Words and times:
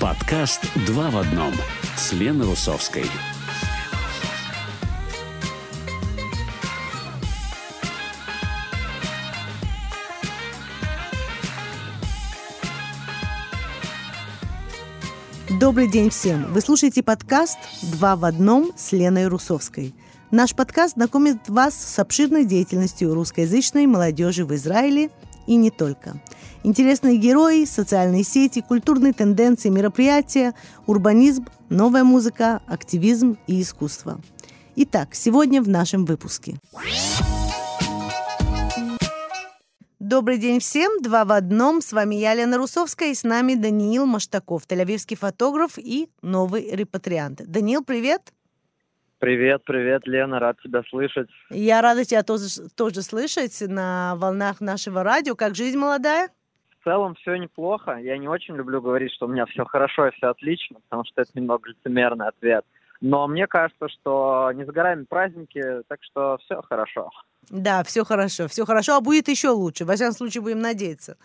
Подкаст 0.00 0.60
«Два 0.86 1.10
в 1.10 1.16
одном» 1.16 1.52
с 1.96 2.12
Леной 2.12 2.46
Русовской. 2.46 3.04
Добрый 15.58 15.90
день 15.90 16.10
всем! 16.10 16.52
Вы 16.52 16.60
слушаете 16.60 17.02
подкаст 17.02 17.58
«Два 17.82 18.14
в 18.14 18.24
одном» 18.24 18.70
с 18.76 18.92
Леной 18.92 19.26
Русовской. 19.26 19.96
Наш 20.30 20.54
подкаст 20.54 20.94
знакомит 20.94 21.48
вас 21.48 21.74
с 21.74 21.98
обширной 21.98 22.44
деятельностью 22.44 23.14
русскоязычной 23.14 23.86
молодежи 23.86 24.44
в 24.44 24.54
Израиле 24.54 25.10
и 25.48 25.56
не 25.56 25.72
только. 25.72 26.20
Интересные 26.64 27.16
герои, 27.16 27.64
социальные 27.64 28.24
сети, 28.24 28.60
культурные 28.60 29.12
тенденции, 29.12 29.68
мероприятия, 29.68 30.54
урбанизм, 30.86 31.46
новая 31.70 32.04
музыка, 32.04 32.60
активизм 32.66 33.36
и 33.46 33.62
искусство. 33.62 34.20
Итак, 34.74 35.14
сегодня 35.14 35.62
в 35.62 35.68
нашем 35.68 36.04
выпуске. 36.04 36.56
Добрый 40.00 40.38
день 40.38 40.58
всем, 40.58 41.02
два 41.02 41.24
в 41.24 41.32
одном. 41.32 41.80
С 41.80 41.92
вами 41.92 42.14
я, 42.14 42.34
Лена 42.34 42.56
Русовская, 42.56 43.10
и 43.10 43.14
с 43.14 43.24
нами 43.24 43.54
Даниил 43.54 44.06
Маштаков, 44.06 44.62
тель-авивский 44.66 45.16
фотограф 45.16 45.78
и 45.78 46.08
новый 46.22 46.74
репатриант. 46.74 47.42
Даниил, 47.46 47.84
привет! 47.84 48.32
Привет, 49.18 49.62
привет, 49.64 50.02
Лена, 50.06 50.38
рад 50.38 50.56
тебя 50.62 50.82
слышать. 50.88 51.28
Я 51.50 51.82
рада 51.82 52.04
тебя 52.04 52.22
тоже, 52.22 52.68
тоже 52.76 53.02
слышать 53.02 53.60
на 53.60 54.14
волнах 54.16 54.60
нашего 54.60 55.02
радио. 55.02 55.34
Как 55.34 55.56
жизнь 55.56 55.76
молодая? 55.76 56.30
Целом 56.88 57.16
все 57.16 57.36
неплохо. 57.36 57.98
Я 57.98 58.16
не 58.16 58.28
очень 58.28 58.56
люблю 58.56 58.80
говорить, 58.80 59.12
что 59.12 59.26
у 59.26 59.28
меня 59.28 59.44
все 59.44 59.66
хорошо 59.66 60.06
и 60.06 60.10
все 60.12 60.28
отлично, 60.28 60.78
потому 60.88 61.04
что 61.04 61.20
это 61.20 61.30
немного 61.34 61.68
лицемерный 61.68 62.28
ответ. 62.28 62.64
Но 63.02 63.28
мне 63.28 63.46
кажется, 63.46 63.90
что 63.90 64.50
не 64.54 64.64
за 64.64 64.72
горами 64.72 65.04
праздники, 65.04 65.62
так 65.86 65.98
что 66.00 66.38
все 66.38 66.62
хорошо. 66.62 67.10
Да, 67.50 67.82
все 67.82 68.04
хорошо, 68.04 68.46
все 68.48 68.66
хорошо, 68.66 68.96
а 68.96 69.00
будет 69.00 69.28
еще 69.28 69.48
лучше. 69.48 69.84
Во 69.84 69.94
всяком 69.94 70.14
случае, 70.14 70.42
будем 70.42 70.60
надеяться. 70.60 71.16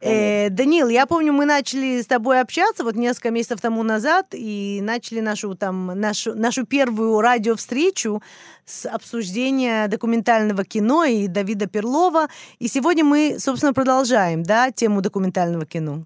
Э, 0.00 0.48
Данил, 0.50 0.88
я 0.88 1.06
помню, 1.06 1.32
мы 1.32 1.44
начали 1.44 2.02
с 2.02 2.06
тобой 2.06 2.40
общаться 2.40 2.82
вот 2.82 2.96
несколько 2.96 3.30
месяцев 3.30 3.60
тому 3.60 3.82
назад 3.82 4.26
и 4.32 4.80
начали 4.82 5.20
нашу 5.20 5.54
там 5.54 5.86
нашу 5.86 6.34
нашу 6.34 6.66
первую 6.66 7.20
радиовстречу 7.20 8.20
с 8.64 8.86
обсуждения 8.86 9.86
документального 9.86 10.64
кино 10.64 11.04
и 11.04 11.28
Давида 11.28 11.66
Перлова. 11.66 12.28
И 12.58 12.66
сегодня 12.66 13.04
мы, 13.04 13.36
собственно, 13.38 13.72
продолжаем, 13.72 14.42
да, 14.42 14.72
тему 14.72 15.02
документального 15.02 15.66
кино. 15.66 16.04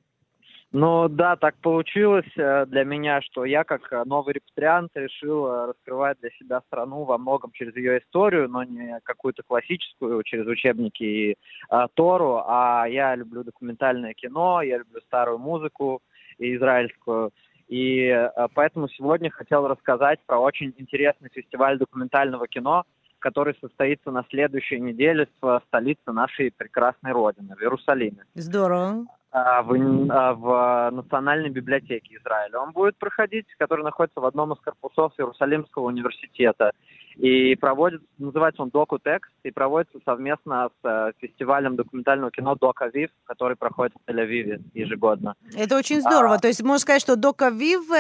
Ну 0.76 1.08
да, 1.08 1.36
так 1.36 1.54
получилось 1.58 2.26
э, 2.36 2.66
для 2.66 2.82
меня, 2.82 3.22
что 3.22 3.44
я 3.44 3.62
как 3.62 3.92
э, 3.92 4.02
новый 4.04 4.34
репатриант 4.34 4.90
решил 4.96 5.46
э, 5.46 5.66
раскрывать 5.66 6.18
для 6.20 6.30
себя 6.30 6.62
страну 6.66 7.04
во 7.04 7.16
многом 7.16 7.52
через 7.52 7.76
ее 7.76 8.00
историю, 8.00 8.48
но 8.48 8.64
не 8.64 8.98
какую-то 9.04 9.44
классическую, 9.44 10.24
через 10.24 10.48
учебники 10.48 11.04
и 11.04 11.36
а, 11.68 11.86
Тору, 11.94 12.42
а 12.44 12.86
я 12.88 13.14
люблю 13.14 13.44
документальное 13.44 14.14
кино, 14.14 14.62
я 14.62 14.78
люблю 14.78 15.00
старую 15.02 15.38
музыку 15.38 16.02
израильскую. 16.38 17.30
И 17.68 18.08
а, 18.08 18.48
поэтому 18.52 18.88
сегодня 18.88 19.30
хотел 19.30 19.68
рассказать 19.68 20.18
про 20.26 20.40
очень 20.40 20.74
интересный 20.76 21.30
фестиваль 21.32 21.78
документального 21.78 22.48
кино, 22.48 22.82
который 23.20 23.54
состоится 23.60 24.10
на 24.10 24.24
следующей 24.28 24.80
неделе 24.80 25.28
в 25.40 25.62
столице 25.68 26.10
нашей 26.10 26.50
прекрасной 26.50 27.12
родины, 27.12 27.54
в 27.54 27.60
Иерусалиме. 27.60 28.24
Здорово. 28.34 29.06
А, 29.36 29.64
в, 29.64 29.74
а, 30.10 30.34
в 30.34 30.90
Национальной 30.92 31.50
библиотеке 31.50 32.18
Израиля. 32.20 32.60
Он 32.60 32.70
будет 32.70 32.96
проходить, 32.96 33.46
который 33.58 33.82
находится 33.82 34.20
в 34.20 34.26
одном 34.26 34.52
из 34.52 34.60
корпусов 34.60 35.12
Иерусалимского 35.18 35.86
университета. 35.86 36.70
И 37.16 37.56
проводит, 37.56 38.00
называется 38.18 38.62
он 38.62 38.70
Доку 38.70 39.00
Текст, 39.00 39.32
и 39.42 39.50
проводится 39.50 39.98
совместно 40.04 40.70
с 40.80 40.88
э, 40.88 41.12
фестивалем 41.18 41.74
документального 41.74 42.30
кино 42.30 42.54
Док 42.54 42.80
Авив, 42.82 43.10
который 43.24 43.56
проходит 43.56 43.94
в 43.94 44.08
Тель-Авиве 44.08 44.62
ежегодно. 44.72 45.34
Это 45.56 45.76
очень 45.76 46.00
здорово. 46.00 46.36
А, 46.36 46.38
То 46.38 46.46
есть 46.46 46.62
можно 46.62 46.78
сказать, 46.78 47.02
что 47.02 47.16
Док 47.16 47.42
Авив 47.42 47.90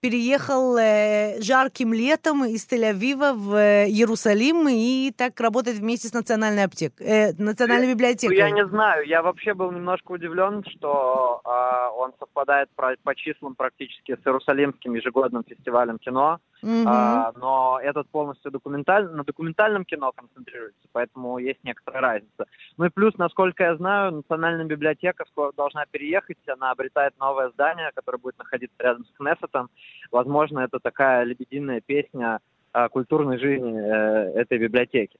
переехал 0.00 0.76
э, 0.78 1.40
жарким 1.42 1.92
летом 1.92 2.44
из 2.44 2.66
Тель-Авива 2.66 3.34
в 3.34 3.54
э, 3.54 3.86
Иерусалим 3.88 4.66
и 4.68 5.12
так 5.12 5.38
работает 5.38 5.78
вместе 5.78 6.08
с 6.08 6.14
национальной 6.14 6.64
аптекой, 6.64 7.06
э, 7.06 7.32
национальной 7.38 7.92
библиотекой. 7.92 8.36
Я 8.36 8.50
не 8.50 8.66
знаю, 8.66 9.06
я 9.06 9.22
вообще 9.22 9.52
был 9.52 9.70
немножко 9.70 10.12
удивлен, 10.12 10.64
что 10.64 11.42
э, 11.44 11.98
он 11.98 12.12
совпадает 12.18 12.70
по, 12.74 12.94
по 13.02 13.14
числам 13.14 13.54
практически 13.54 14.16
с 14.16 14.26
Иерусалимским 14.26 14.94
ежегодным 14.94 15.44
фестивалем 15.44 15.98
кино. 15.98 16.38
Mm-hmm. 16.62 16.84
А, 16.86 17.32
но 17.36 17.80
этот 17.82 18.08
полностью 18.10 18.50
документаль... 18.50 19.10
на 19.10 19.24
документальном 19.24 19.84
кино 19.84 20.12
концентрируется, 20.12 20.88
поэтому 20.92 21.38
есть 21.38 21.62
некоторая 21.64 22.02
разница. 22.02 22.46
Ну 22.76 22.84
и 22.84 22.90
плюс, 22.90 23.16
насколько 23.16 23.64
я 23.64 23.76
знаю, 23.76 24.12
Национальная 24.12 24.66
библиотека 24.66 25.24
скоро 25.30 25.52
должна 25.52 25.86
переехать, 25.90 26.36
она 26.48 26.70
обретает 26.70 27.18
новое 27.18 27.50
здание, 27.50 27.90
которое 27.94 28.18
будет 28.18 28.38
находиться 28.38 28.76
рядом 28.78 29.04
с 29.06 29.16
Кнессетом. 29.16 29.70
Возможно, 30.10 30.60
это 30.60 30.78
такая 30.80 31.24
лебединая 31.24 31.80
песня 31.80 32.40
о 32.72 32.88
культурной 32.88 33.38
жизни 33.38 33.78
э, 33.78 34.40
этой 34.40 34.58
библиотеки. 34.58 35.18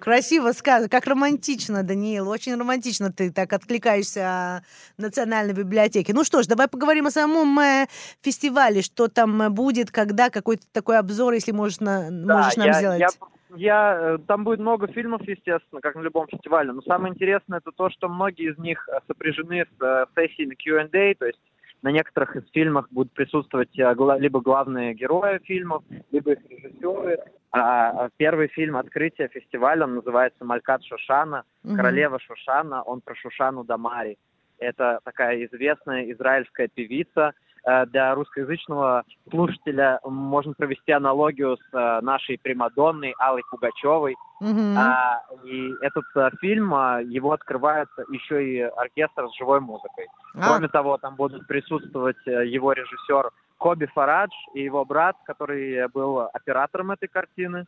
Красиво 0.00 0.52
сказано, 0.52 0.88
как 0.88 1.06
романтично, 1.06 1.82
Даниил, 1.82 2.28
очень 2.28 2.54
романтично 2.54 3.12
ты 3.12 3.32
так 3.32 3.52
откликаешься 3.52 4.20
о 4.24 4.60
Национальной 4.98 5.54
библиотеке. 5.54 6.12
Ну 6.14 6.24
что 6.24 6.42
ж, 6.42 6.46
давай 6.46 6.68
поговорим 6.68 7.06
о 7.06 7.10
самом 7.10 7.58
э, 7.58 7.86
фестивале, 8.22 8.82
что 8.82 9.08
там 9.08 9.52
будет, 9.52 9.90
когда, 9.90 10.30
какой-то 10.30 10.64
такой 10.72 10.98
обзор, 10.98 11.32
если 11.34 11.52
можешь, 11.52 11.80
на, 11.80 12.08
да, 12.10 12.36
можешь 12.36 12.56
нам 12.56 12.66
я, 12.66 12.72
сделать. 12.74 13.00
Я, 13.00 13.08
я, 13.56 13.98
э, 14.00 14.18
там 14.26 14.44
будет 14.44 14.60
много 14.60 14.86
фильмов, 14.86 15.22
естественно, 15.22 15.80
как 15.80 15.96
на 15.96 16.02
любом 16.02 16.28
фестивале, 16.28 16.72
но 16.72 16.82
самое 16.82 17.12
интересное 17.12 17.58
это 17.58 17.72
то, 17.72 17.90
что 17.90 18.08
многие 18.08 18.52
из 18.52 18.58
них 18.58 18.88
э, 18.88 19.00
сопряжены 19.08 19.66
с 19.78 20.06
сессиями 20.14 20.54
Q&A, 20.54 21.14
то 21.14 21.26
есть 21.26 21.40
на 21.82 21.90
некоторых 21.90 22.36
из 22.36 22.48
фильмов 22.50 22.86
будут 22.90 23.12
присутствовать 23.12 23.70
либо 23.74 24.40
главные 24.40 24.94
герои 24.94 25.38
фильмов, 25.44 25.82
либо 26.10 26.32
их 26.32 26.38
режиссеры, 26.48 27.18
а, 27.50 28.04
а 28.04 28.10
первый 28.16 28.48
фильм 28.48 28.76
открытия 28.76 29.28
фестиваля, 29.28 29.84
он 29.84 29.96
называется 29.96 30.44
«Малькат 30.44 30.82
Шушана», 30.84 31.44
угу. 31.62 31.76
«Королева 31.76 32.18
Шушана», 32.18 32.82
он 32.82 33.02
про 33.02 33.14
Шушану 33.14 33.62
Дамари. 33.64 34.16
Это 34.58 35.00
такая 35.04 35.44
известная 35.44 36.10
израильская 36.12 36.68
певица. 36.68 37.32
Э, 37.64 37.86
для 37.86 38.14
русскоязычного 38.14 39.04
слушателя 39.30 40.00
можно 40.04 40.52
провести 40.52 40.90
аналогию 40.90 41.56
с 41.56 41.76
э, 41.76 42.00
нашей 42.00 42.38
Примадонной 42.38 43.14
Аллой 43.18 43.42
Пугачевой. 43.50 44.16
Mm-hmm. 44.42 44.74
А, 44.76 45.20
и 45.44 45.72
этот 45.80 46.04
а, 46.16 46.30
фильм, 46.40 46.74
а, 46.74 47.00
его 47.00 47.30
открывает 47.30 47.88
еще 48.10 48.44
и 48.44 48.60
оркестр 48.60 49.28
с 49.28 49.38
живой 49.38 49.60
музыкой. 49.60 50.08
А. 50.34 50.48
Кроме 50.48 50.68
того, 50.68 50.98
там 50.98 51.14
будут 51.14 51.46
присутствовать 51.46 52.16
его 52.26 52.72
режиссер 52.72 53.30
Коби 53.58 53.86
Фарадж 53.86 54.32
и 54.54 54.62
его 54.64 54.84
брат, 54.84 55.14
который 55.24 55.86
был 55.90 56.18
оператором 56.32 56.90
этой 56.90 57.06
картины. 57.06 57.66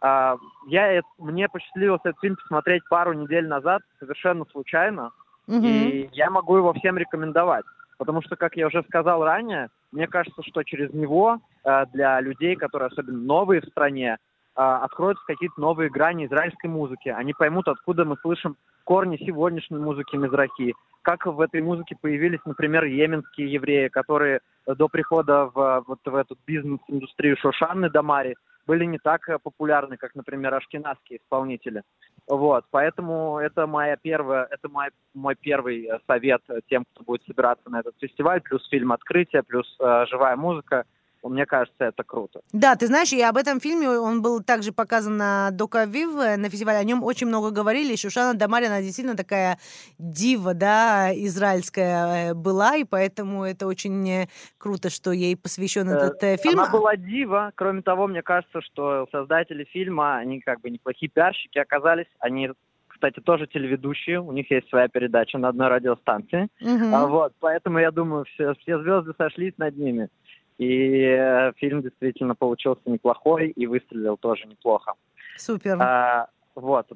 А, 0.00 0.36
я, 0.66 1.00
мне 1.18 1.48
посчастливилось 1.48 2.00
этот 2.02 2.20
фильм 2.20 2.34
посмотреть 2.34 2.82
пару 2.90 3.12
недель 3.12 3.46
назад, 3.46 3.82
совершенно 4.00 4.44
случайно, 4.50 5.12
угу. 5.46 5.64
и 5.64 6.08
я 6.12 6.28
могу 6.28 6.56
его 6.56 6.72
всем 6.72 6.98
рекомендовать. 6.98 7.64
Потому 7.98 8.22
что, 8.22 8.36
как 8.36 8.56
я 8.56 8.68
уже 8.68 8.82
сказал 8.84 9.24
ранее, 9.24 9.68
мне 9.92 10.06
кажется, 10.06 10.42
что 10.42 10.62
через 10.62 10.92
него 10.92 11.40
э, 11.64 11.84
для 11.92 12.20
людей, 12.20 12.56
которые 12.56 12.88
особенно 12.88 13.18
новые 13.18 13.60
в 13.60 13.66
стране, 13.66 14.16
а, 14.60 14.84
откроются 14.84 15.22
какие-то 15.24 15.60
новые 15.60 15.88
грани 15.88 16.26
израильской 16.26 16.68
музыки. 16.68 17.10
Они 17.10 17.32
поймут, 17.32 17.68
откуда 17.68 18.04
мы 18.04 18.16
слышим 18.16 18.56
корни 18.82 19.16
сегодняшней 19.18 19.78
музыки 19.78 20.16
Мизрахи. 20.16 20.74
Как 21.02 21.26
в 21.26 21.40
этой 21.40 21.62
музыке 21.62 21.94
появились, 22.00 22.40
например, 22.44 22.82
йеменские 22.82 23.52
евреи, 23.52 23.86
которые 23.86 24.40
до 24.66 24.88
прихода 24.88 25.48
в, 25.54 25.84
вот 25.86 26.00
в 26.04 26.12
эту 26.12 26.36
бизнес-индустрию 26.44 27.36
Шошанны 27.36 27.88
Дамари 27.88 28.34
были 28.68 28.84
не 28.84 28.98
так 28.98 29.22
популярны, 29.42 29.96
как, 29.96 30.14
например, 30.14 30.54
ашкенадские 30.54 31.18
исполнители. 31.18 31.82
Вот, 32.26 32.66
поэтому 32.70 33.38
это 33.38 33.66
моя 33.66 33.96
первая, 33.96 34.46
это 34.50 34.68
мой, 34.68 34.90
мой 35.14 35.34
первый 35.34 35.88
совет 36.06 36.42
тем, 36.68 36.84
кто 36.92 37.02
будет 37.02 37.24
собираться 37.24 37.70
на 37.70 37.80
этот 37.80 37.94
фестиваль, 37.98 38.42
плюс 38.42 38.68
фильм 38.68 38.92
«Открытие», 38.92 39.42
плюс 39.42 39.66
э, 39.80 40.04
живая 40.10 40.36
музыка– 40.36 40.84
мне 41.22 41.46
кажется, 41.46 41.84
это 41.84 42.04
круто. 42.04 42.40
Да, 42.52 42.76
ты 42.76 42.86
знаешь, 42.86 43.12
и 43.12 43.20
об 43.22 43.36
этом 43.36 43.60
фильме 43.60 43.88
он 43.88 44.22
был 44.22 44.42
также 44.42 44.72
показан 44.72 45.16
на 45.16 45.50
Докавив, 45.50 46.16
э, 46.16 46.36
на 46.36 46.48
фестивале. 46.48 46.78
О 46.78 46.84
нем 46.84 47.02
очень 47.02 47.26
много 47.26 47.50
говорили. 47.50 47.96
Шушана 47.96 48.34
Дамари, 48.34 48.66
она 48.66 48.80
действительно 48.80 49.16
такая 49.16 49.58
дива, 49.98 50.54
да, 50.54 51.10
израильская 51.14 52.30
э, 52.30 52.34
была, 52.34 52.76
и 52.76 52.84
поэтому 52.84 53.44
это 53.44 53.66
очень 53.66 54.08
э, 54.08 54.28
круто, 54.58 54.90
что 54.90 55.12
ей 55.12 55.36
посвящен 55.36 55.88
этот 55.88 56.40
фильм. 56.40 56.60
Она 56.60 56.70
была 56.70 56.96
дива. 56.96 57.52
Кроме 57.54 57.82
того, 57.82 58.06
мне 58.06 58.22
кажется, 58.22 58.60
что 58.60 59.06
создатели 59.10 59.64
фильма, 59.64 60.18
они 60.18 60.40
как 60.40 60.60
бы 60.60 60.70
неплохие 60.70 61.10
пиарщики 61.10 61.58
оказались. 61.58 62.06
Они 62.20 62.50
кстати, 62.98 63.20
тоже 63.20 63.46
телеведущие, 63.46 64.20
у 64.20 64.32
них 64.32 64.50
есть 64.50 64.68
своя 64.68 64.88
передача 64.88 65.38
на 65.38 65.48
одной 65.48 65.68
радиостанции. 65.68 66.48
Мгм. 66.60 66.92
А, 66.92 67.06
вот, 67.06 67.32
поэтому 67.38 67.78
я 67.78 67.92
думаю, 67.92 68.24
все, 68.24 68.54
все 68.54 68.80
звезды 68.80 69.12
сошлись 69.16 69.54
над 69.56 69.76
ними. 69.76 70.08
И 70.58 71.02
э, 71.02 71.52
фильм 71.56 71.82
действительно 71.82 72.34
получился 72.34 72.82
неплохой 72.86 73.50
и 73.50 73.66
выстрелил 73.66 74.16
тоже 74.16 74.46
неплохо. 74.46 74.94
Супер. 75.36 75.76
А, 75.80 76.28
вот. 76.54 76.90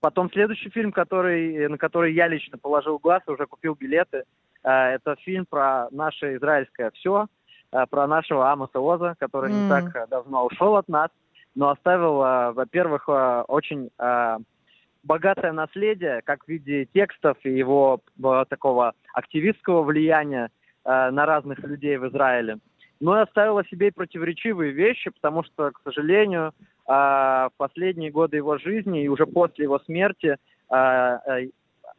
Потом 0.00 0.30
следующий 0.32 0.70
фильм, 0.70 0.92
который, 0.92 1.68
на 1.68 1.76
который 1.76 2.14
я 2.14 2.26
лично 2.26 2.56
положил 2.56 2.98
глаз 2.98 3.22
и 3.26 3.30
уже 3.30 3.46
купил 3.46 3.74
билеты, 3.74 4.24
а, 4.62 4.88
это 4.90 5.16
фильм 5.16 5.44
про 5.44 5.88
наше 5.90 6.36
израильское 6.36 6.90
все, 6.92 7.26
про 7.90 8.06
нашего 8.06 8.50
Амоса 8.50 8.80
Оза, 8.80 9.14
который 9.18 9.52
М. 9.52 9.62
не 9.62 9.68
так 9.68 9.94
а, 9.94 10.06
давно 10.06 10.46
ушел 10.46 10.76
от 10.76 10.88
нас, 10.88 11.10
но 11.54 11.68
оставил, 11.70 12.22
а, 12.22 12.52
во-первых, 12.52 13.04
а, 13.08 13.42
очень 13.42 13.90
а, 13.98 14.38
богатое 15.02 15.52
наследие, 15.52 16.22
как 16.22 16.44
в 16.44 16.48
виде 16.48 16.86
текстов 16.86 17.36
и 17.44 17.50
его 17.50 18.00
а, 18.22 18.44
такого 18.44 18.94
активистского 19.12 19.82
влияния 19.82 20.50
а, 20.84 21.10
на 21.10 21.26
разных 21.26 21.58
людей 21.60 21.96
в 21.96 22.08
Израиле. 22.08 22.58
Но 23.00 23.18
и 23.18 23.22
оставил 23.22 23.56
о 23.58 23.64
себе 23.64 23.88
и 23.88 23.92
противоречивые 23.92 24.72
вещи, 24.72 25.10
потому 25.10 25.42
что, 25.42 25.70
к 25.70 25.80
сожалению, 25.84 26.52
а, 26.86 27.48
в 27.50 27.52
последние 27.56 28.10
годы 28.10 28.36
его 28.36 28.58
жизни 28.58 29.04
и 29.04 29.08
уже 29.08 29.24
после 29.24 29.64
его 29.64 29.78
смерти 29.80 30.36
а, 30.68 31.20
а, 31.24 31.40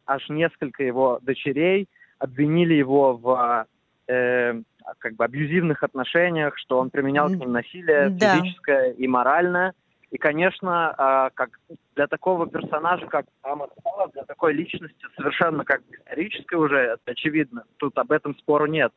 аж 0.06 0.28
несколько 0.28 0.84
его 0.84 1.18
дочерей 1.22 1.88
обвинили 2.18 2.74
его 2.74 3.14
в 3.16 3.66
э, 4.06 4.54
как 4.98 5.14
бы 5.14 5.24
абьюзивных 5.24 5.82
отношениях, 5.82 6.56
что 6.56 6.78
он 6.78 6.90
применял 6.90 7.28
к 7.28 7.32
ним 7.32 7.52
насилие 7.52 8.10
Да. 8.10 8.36
физическое 8.36 8.92
и 8.92 9.08
моральное. 9.08 9.72
И, 10.10 10.18
конечно, 10.18 11.30
как 11.34 11.58
для 11.96 12.06
такого 12.06 12.46
персонажа, 12.46 13.06
как 13.06 13.24
Пала, 13.40 14.08
для 14.12 14.24
такой 14.24 14.52
личности 14.52 15.06
совершенно 15.16 15.64
как 15.64 15.80
исторической 15.90 16.56
уже, 16.56 16.76
это 16.76 17.12
очевидно, 17.12 17.64
тут 17.78 17.96
об 17.98 18.12
этом 18.12 18.36
спору 18.36 18.66
нет. 18.66 18.92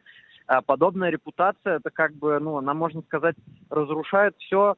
А 0.47 0.61
подобная 0.61 1.09
репутация, 1.09 1.77
это 1.77 1.89
как 1.89 2.13
бы, 2.13 2.39
ну, 2.39 2.57
она, 2.57 2.73
можно 2.73 3.01
сказать, 3.01 3.35
разрушает 3.69 4.35
все, 4.37 4.75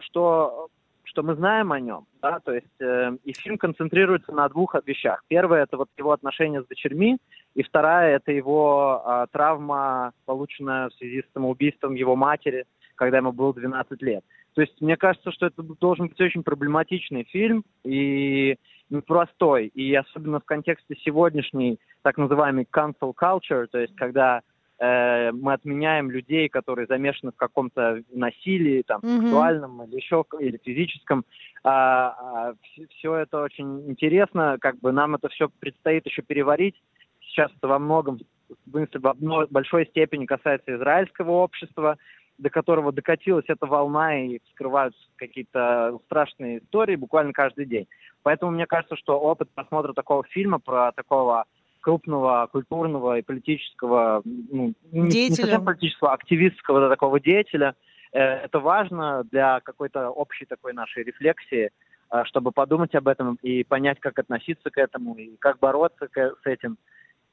что, 0.00 0.68
что 1.04 1.22
мы 1.22 1.34
знаем 1.34 1.72
о 1.72 1.80
нем, 1.80 2.06
да, 2.20 2.40
то 2.40 2.52
есть 2.52 2.80
э, 2.80 3.16
и 3.22 3.32
фильм 3.32 3.56
концентрируется 3.56 4.32
на 4.32 4.48
двух 4.48 4.74
вещах. 4.84 5.22
Первое 5.28 5.62
это 5.62 5.76
вот 5.76 5.88
его 5.96 6.12
отношения 6.12 6.62
с 6.62 6.66
дочерьми, 6.66 7.18
и 7.54 7.62
вторая 7.62 8.16
это 8.16 8.32
его 8.32 9.02
а, 9.04 9.26
травма, 9.28 10.12
полученная 10.24 10.88
в 10.88 10.94
связи 10.94 11.22
с 11.22 11.32
самоубийством 11.32 11.94
его 11.94 12.16
матери, 12.16 12.64
когда 12.96 13.18
ему 13.18 13.32
было 13.32 13.54
12 13.54 14.02
лет. 14.02 14.24
То 14.54 14.60
есть 14.60 14.80
мне 14.80 14.96
кажется, 14.96 15.30
что 15.32 15.46
это 15.46 15.62
должен 15.62 16.08
быть 16.08 16.20
очень 16.20 16.42
проблематичный 16.42 17.24
фильм 17.24 17.64
и 17.84 18.56
непростой, 18.90 19.66
и 19.66 19.94
особенно 19.94 20.40
в 20.40 20.44
контексте 20.44 20.96
сегодняшней 21.04 21.78
так 22.02 22.18
называемой 22.18 22.66
cancel 22.70 23.12
culture, 23.14 23.66
то 23.66 23.78
есть 23.78 23.94
когда 23.96 24.42
э, 24.78 25.32
мы 25.32 25.52
отменяем 25.52 26.10
людей, 26.10 26.48
которые 26.48 26.86
замешаны 26.86 27.32
в 27.32 27.36
каком-то 27.36 28.02
насилии, 28.12 28.82
там, 28.82 29.00
Мгм. 29.02 29.22
сексуальном 29.22 29.82
или 29.84 29.96
еще 29.96 30.24
или 30.40 30.58
физическом. 30.58 31.24
все, 31.62 33.14
это 33.14 33.42
очень 33.42 33.88
интересно, 33.88 34.58
как 34.60 34.78
бы 34.80 34.92
нам 34.92 35.14
это 35.14 35.28
все 35.28 35.48
предстоит 35.48 36.04
еще 36.06 36.22
переварить. 36.22 36.80
Сейчас 37.20 37.50
это 37.56 37.68
во 37.68 37.78
многом, 37.78 38.18
в 38.66 39.46
большой 39.50 39.86
степени 39.86 40.26
касается 40.26 40.74
израильского 40.76 41.30
общества, 41.32 41.96
до 42.38 42.50
которого 42.50 42.92
докатилась 42.92 43.44
эта 43.48 43.66
волна 43.66 44.20
и 44.24 44.40
вскрываются 44.48 45.00
какие-то 45.16 45.98
страшные 46.06 46.58
истории 46.58 46.96
буквально 46.96 47.32
каждый 47.32 47.64
день. 47.66 47.86
Поэтому 48.22 48.52
мне 48.52 48.66
кажется, 48.66 48.96
что 48.96 49.18
опыт 49.20 49.48
просмотра 49.54 49.92
такого 49.92 50.24
фильма 50.24 50.58
про 50.58 50.92
такого 50.92 51.44
крупного 51.84 52.48
культурного 52.50 53.18
и 53.18 53.22
политического, 53.22 54.22
ну, 54.24 54.72
не- 54.90 55.00
не 55.02 55.08
Деятеля. 55.10 55.36
совсем 55.36 55.64
политического, 55.66 56.10
а 56.12 56.14
активистского 56.14 56.80
да, 56.80 56.88
такого 56.88 57.20
деятеля, 57.20 57.74
э, 58.12 58.20
это 58.20 58.58
важно 58.58 59.22
для 59.30 59.60
какой-то 59.60 60.08
общей 60.08 60.46
такой 60.46 60.72
нашей 60.72 61.04
рефлексии, 61.04 61.70
э, 62.10 62.24
чтобы 62.24 62.52
подумать 62.52 62.94
об 62.94 63.06
этом 63.06 63.38
и 63.42 63.64
понять, 63.64 64.00
как 64.00 64.18
относиться 64.18 64.70
к 64.70 64.78
этому, 64.78 65.14
и 65.16 65.36
как 65.38 65.58
бороться 65.58 66.08
с 66.14 66.46
этим, 66.46 66.78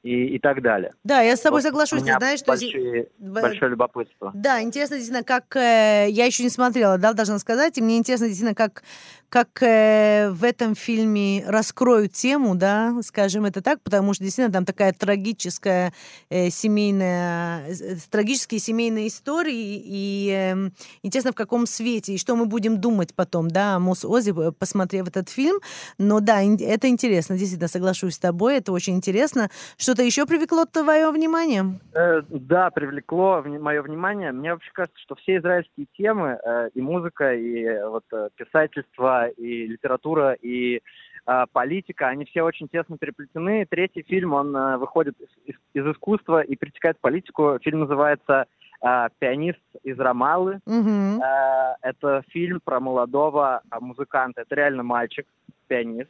и, 0.02 0.36
и 0.36 0.38
так 0.38 0.62
далее. 0.62 0.92
Да, 1.04 1.20
я 1.20 1.36
с 1.36 1.40
тобой 1.40 1.60
Вот 1.60 1.68
соглашусь. 1.68 2.02
Ты 2.02 2.14
знаешь, 2.16 2.40
что... 2.40 2.52
большие- 2.52 3.08
Б- 3.18 3.42
большое 3.42 3.70
любопытство. 3.70 4.32
Да, 4.34 4.60
интересно 4.62 4.96
действительно, 4.96 5.24
как 5.24 5.54
э, 5.56 6.06
я 6.10 6.24
еще 6.26 6.42
не 6.42 6.50
смотрела, 6.50 6.98
да, 6.98 7.12
должна 7.12 7.38
сказать, 7.38 7.78
и 7.78 7.82
мне 7.82 7.98
интересно 7.98 8.26
действительно, 8.26 8.54
как 8.54 8.82
как 9.28 9.62
э, 9.62 10.28
в 10.30 10.44
этом 10.44 10.74
фильме 10.74 11.42
раскроют 11.46 12.12
тему, 12.12 12.54
да, 12.54 12.94
скажем 13.02 13.46
это 13.46 13.62
так, 13.62 13.80
потому 13.80 14.12
что 14.12 14.22
действительно 14.24 14.52
там 14.52 14.66
такая 14.66 14.92
трагическая 14.92 15.94
э, 16.28 16.50
семейная, 16.50 17.66
э, 17.68 17.96
трагические 18.10 18.60
семейные 18.60 19.08
истории, 19.08 19.80
и 19.82 20.30
э, 20.30 20.70
интересно 21.02 21.32
в 21.32 21.34
каком 21.34 21.66
свете 21.66 22.12
и 22.12 22.18
что 22.18 22.36
мы 22.36 22.44
будем 22.44 22.78
думать 22.78 23.14
потом, 23.14 23.48
да, 23.48 23.76
о 23.76 23.78
Мос 23.78 24.04
Ози, 24.04 24.34
э, 24.38 24.52
посмотрев 24.52 25.08
этот 25.08 25.30
фильм. 25.30 25.60
Но 25.96 26.20
да, 26.20 26.42
это 26.42 26.88
интересно, 26.88 27.38
действительно 27.38 27.68
соглашусь 27.68 28.16
с 28.16 28.18
тобой, 28.18 28.58
это 28.58 28.70
очень 28.72 28.96
интересно. 28.96 29.48
Что-то 29.92 30.04
еще 30.04 30.24
привлекло 30.24 30.64
твое 30.64 31.10
внимание? 31.10 31.78
Э, 31.94 32.22
Да, 32.30 32.70
привлекло 32.70 33.42
мое 33.42 33.82
внимание. 33.82 34.32
Мне 34.32 34.52
вообще 34.54 34.70
кажется, 34.72 34.98
что 35.02 35.16
все 35.16 35.36
израильские 35.36 35.84
темы, 35.92 36.38
э, 36.42 36.70
и 36.72 36.80
музыка, 36.80 37.34
и 37.34 37.62
э, 37.62 37.86
вот 37.86 38.04
э, 38.10 38.30
писательство, 38.34 39.28
и 39.28 39.66
литература, 39.66 40.32
и 40.32 40.80
э, 41.26 41.44
политика, 41.52 42.08
они 42.08 42.24
все 42.24 42.40
очень 42.40 42.68
тесно 42.68 42.96
переплетены. 42.96 43.66
Третий 43.68 44.00
фильм, 44.00 44.32
он 44.32 44.56
э, 44.56 44.78
выходит 44.78 45.14
из, 45.20 45.28
из- 45.74 45.86
искусства 45.92 46.40
и 46.40 46.56
перетекает 46.56 46.96
в 46.96 47.00
политику. 47.02 47.58
Фильм 47.62 47.80
называется 47.80 48.46
э, 48.80 49.08
«Пианист 49.18 49.60
из 49.82 49.98
Рамалы». 49.98 50.60
Мгм. 50.64 51.20
Э, 51.20 51.74
Это 51.82 52.22
фильм 52.30 52.60
про 52.64 52.80
молодого 52.80 53.60
а, 53.68 53.80
музыканта. 53.80 54.40
Это 54.40 54.54
реально 54.54 54.84
мальчик, 54.84 55.26
пианист, 55.68 56.08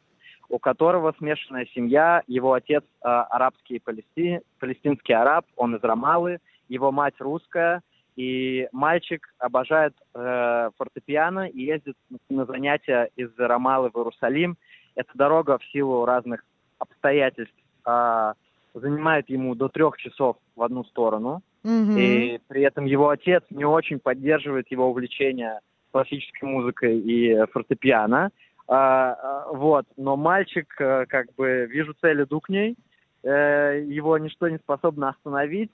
у 0.53 0.59
которого 0.59 1.15
смешанная 1.17 1.67
семья. 1.75 2.23
Его 2.27 2.53
отец 2.53 2.85
э, 2.85 3.09
арабский 3.09 3.81
палести... 3.81 4.43
палестинский 4.61 5.15
араб, 5.15 5.47
он 5.57 5.77
из 5.77 5.83
Рамалы, 5.83 6.41
его 6.69 6.93
мать 6.93 7.15
русская. 7.19 7.81
И 8.17 8.69
мальчик 8.71 9.35
обожает 9.39 9.95
э, 10.15 10.71
фортепиано 10.77 11.49
и 11.49 11.63
ездит 11.63 11.97
на 12.29 12.45
занятия 12.45 13.09
из 13.17 13.31
Рамалы 13.39 13.89
в 13.91 13.97
Иерусалим. 13.97 14.59
Эта 14.95 15.11
дорога 15.15 15.57
в 15.57 15.65
силу 15.73 16.05
разных 16.05 16.45
обстоятельств 16.79 17.55
а, 17.87 18.35
занимает 18.75 19.31
ему 19.31 19.55
до 19.55 19.69
трех 19.69 19.97
часов 19.97 20.37
в 20.55 20.63
одну 20.63 20.85
сторону. 20.85 21.41
Мгм. 21.63 21.97
И 21.97 22.41
при 22.49 22.61
этом 22.63 22.85
его 22.85 23.09
отец 23.09 23.43
не 23.49 23.65
очень 23.65 23.99
поддерживает 23.99 24.71
его 24.71 24.91
увлечение 24.91 25.61
классической 25.93 26.45
музыкой 26.45 26.99
и 26.99 27.31
э, 27.31 27.47
фортепиано. 27.47 28.31
А, 28.75 29.13
а, 29.13 29.53
вот. 29.53 29.85
Но 29.99 30.17
мальчик, 30.17 30.67
э, 30.81 31.05
как 31.07 31.27
бы, 31.35 31.67
вижу 31.67 31.95
цель, 32.01 32.23
иду 32.23 32.41
к 32.41 32.49
ней. 32.49 32.75
Э, 33.23 33.83
его 33.87 34.17
ничто 34.17 34.49
не 34.49 34.57
способно 34.57 35.11
остановить. 35.11 35.71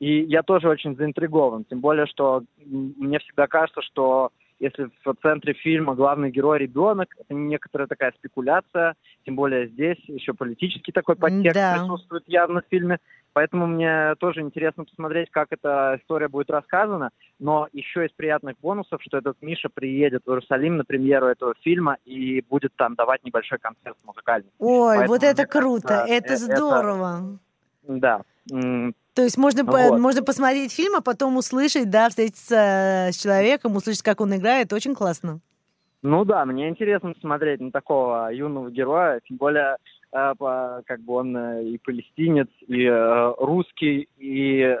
И 0.00 0.20
я 0.24 0.42
тоже 0.42 0.68
очень 0.68 0.94
заинтригован. 0.94 1.64
Тем 1.64 1.80
более, 1.80 2.04
что 2.06 2.42
мне 2.66 3.20
всегда 3.20 3.46
кажется, 3.46 3.80
что 3.80 4.32
если 4.60 4.90
в 5.02 5.14
центре 5.22 5.54
фильма 5.54 5.94
главный 5.94 6.30
герой 6.30 6.58
ребенок, 6.58 7.08
это 7.18 7.32
некоторая 7.32 7.88
такая 7.88 8.12
спекуляция, 8.18 8.96
тем 9.24 9.34
более 9.34 9.68
здесь 9.68 9.98
еще 10.06 10.34
политический 10.34 10.92
такой 10.92 11.16
подтекст 11.16 11.54
Да. 11.54 11.78
присутствует 11.78 12.24
явно 12.26 12.60
в 12.60 12.68
фильме. 12.68 12.98
Поэтому 13.34 13.66
мне 13.66 14.14
тоже 14.16 14.40
интересно 14.40 14.84
посмотреть, 14.84 15.30
как 15.30 15.48
эта 15.50 15.98
история 16.00 16.28
будет 16.28 16.50
рассказана. 16.50 17.10
Но 17.38 17.68
еще 17.72 18.04
из 18.06 18.12
приятных 18.12 18.56
бонусов, 18.60 19.02
что 19.02 19.18
этот 19.18 19.36
Миша 19.40 19.68
приедет 19.72 20.22
в 20.26 20.28
Иерусалим 20.30 20.76
на 20.76 20.84
премьеру 20.84 21.26
этого 21.26 21.54
фильма 21.62 21.96
и 22.04 22.42
будет 22.48 22.74
там 22.76 22.94
давать 22.94 23.24
небольшой 23.24 23.58
концерт 23.58 23.96
музыкальный. 24.04 24.50
Ой, 24.58 24.96
Поэтому, 24.98 25.08
вот 25.08 25.22
это 25.22 25.46
круто, 25.46 25.88
кажется, 25.88 26.14
это 26.14 26.32
э- 26.34 26.36
здорово. 26.36 27.38
Да. 27.84 28.22
М, 28.50 28.94
То 29.14 29.22
есть 29.22 29.38
можно, 29.38 29.64
по- 29.64 29.72
Вот. 29.90 29.98
можно 30.00 30.22
посмотреть 30.22 30.72
фильм, 30.72 30.96
а 30.96 31.00
потом 31.00 31.36
услышать, 31.36 31.90
да, 31.90 32.08
встретиться 32.08 33.08
с 33.12 33.16
человеком, 33.16 33.76
услышать, 33.76 34.02
как 34.02 34.20
он 34.20 34.34
играет, 34.36 34.72
очень 34.72 34.94
классно. 34.94 35.40
Ну 36.02 36.24
да, 36.24 36.44
мне 36.44 36.68
интересно 36.68 37.14
смотреть 37.20 37.60
на 37.60 37.70
такого 37.70 38.30
юного 38.32 38.70
героя, 38.70 39.20
тем 39.28 39.36
более, 39.36 39.76
по- 39.76 40.01
как 40.12 41.00
бы 41.00 41.14
он 41.14 41.36
э, 41.36 41.64
и 41.64 41.78
палестинец, 41.78 42.48
и 42.68 42.84
э, 42.84 43.34
русский, 43.38 44.08
и 44.18 44.76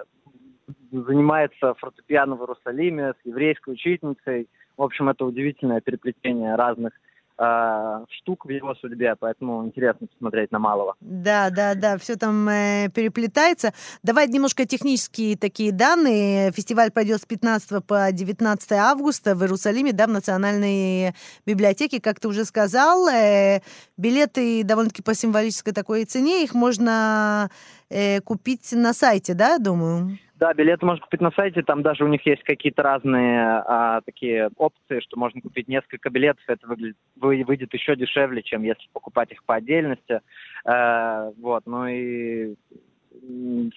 занимается 0.90 1.74
фортепиано 1.74 2.36
в 2.36 2.42
Иерусалиме 2.42 3.14
с 3.14 3.26
еврейской 3.26 3.74
учительницей. 3.74 4.48
В 4.76 4.82
общем, 4.82 5.08
это 5.08 5.24
удивительное 5.24 5.80
переплетение 5.80 6.54
разных 6.54 6.92
э, 7.38 8.04
штук 8.10 8.46
в 8.46 8.48
его 8.48 8.74
судьбе, 8.74 9.14
поэтому 9.18 9.66
интересно 9.66 10.06
посмотреть 10.06 10.52
на 10.52 10.58
Малого. 10.58 10.94
Да, 11.00 11.50
да, 11.50 11.74
да, 11.74 11.98
все 11.98 12.16
там 12.16 12.48
э, 12.48 12.88
переплетается. 12.94 13.72
Давай 14.02 14.28
немножко 14.28 14.66
технические 14.66 15.36
такие 15.36 15.72
данные. 15.72 16.52
Фестиваль 16.52 16.90
пройдет 16.90 17.22
с 17.22 17.26
15 17.26 17.84
по 17.84 18.10
19 18.10 18.72
августа 18.72 19.34
в 19.34 19.42
Иерусалиме, 19.42 19.92
да, 19.92 20.06
в 20.06 20.10
Национальной 20.10 21.14
библиотеке, 21.46 22.00
как 22.00 22.20
ты 22.20 22.28
уже 22.28 22.44
сказал. 22.44 23.08
Э, 23.08 23.60
билеты 23.96 24.64
довольно-таки 24.64 25.02
по 25.02 25.14
символической 25.14 25.72
такой 25.72 26.04
цене, 26.04 26.44
их 26.44 26.54
можно 26.54 27.50
э, 27.90 28.20
купить 28.20 28.72
на 28.72 28.92
сайте, 28.92 29.34
да, 29.34 29.58
думаю? 29.58 30.18
Да, 30.42 30.52
билеты 30.54 30.84
можно 30.84 31.00
купить 31.00 31.20
на 31.20 31.30
сайте, 31.30 31.62
там 31.62 31.82
даже 31.82 32.04
у 32.04 32.08
них 32.08 32.26
есть 32.26 32.42
какие-то 32.42 32.82
разные 32.82 33.62
а, 33.64 34.00
такие 34.00 34.50
опции, 34.56 34.98
что 34.98 35.16
можно 35.16 35.40
купить 35.40 35.68
несколько 35.68 36.10
билетов, 36.10 36.42
это 36.48 36.66
выглядит, 36.66 36.96
вы, 37.14 37.44
выйдет 37.46 37.72
еще 37.72 37.94
дешевле, 37.94 38.42
чем 38.42 38.64
если 38.64 38.88
покупать 38.92 39.30
их 39.30 39.44
по 39.44 39.54
отдельности. 39.54 40.20
А, 40.64 41.30
вот, 41.40 41.62
ну 41.66 41.86
и 41.86 42.56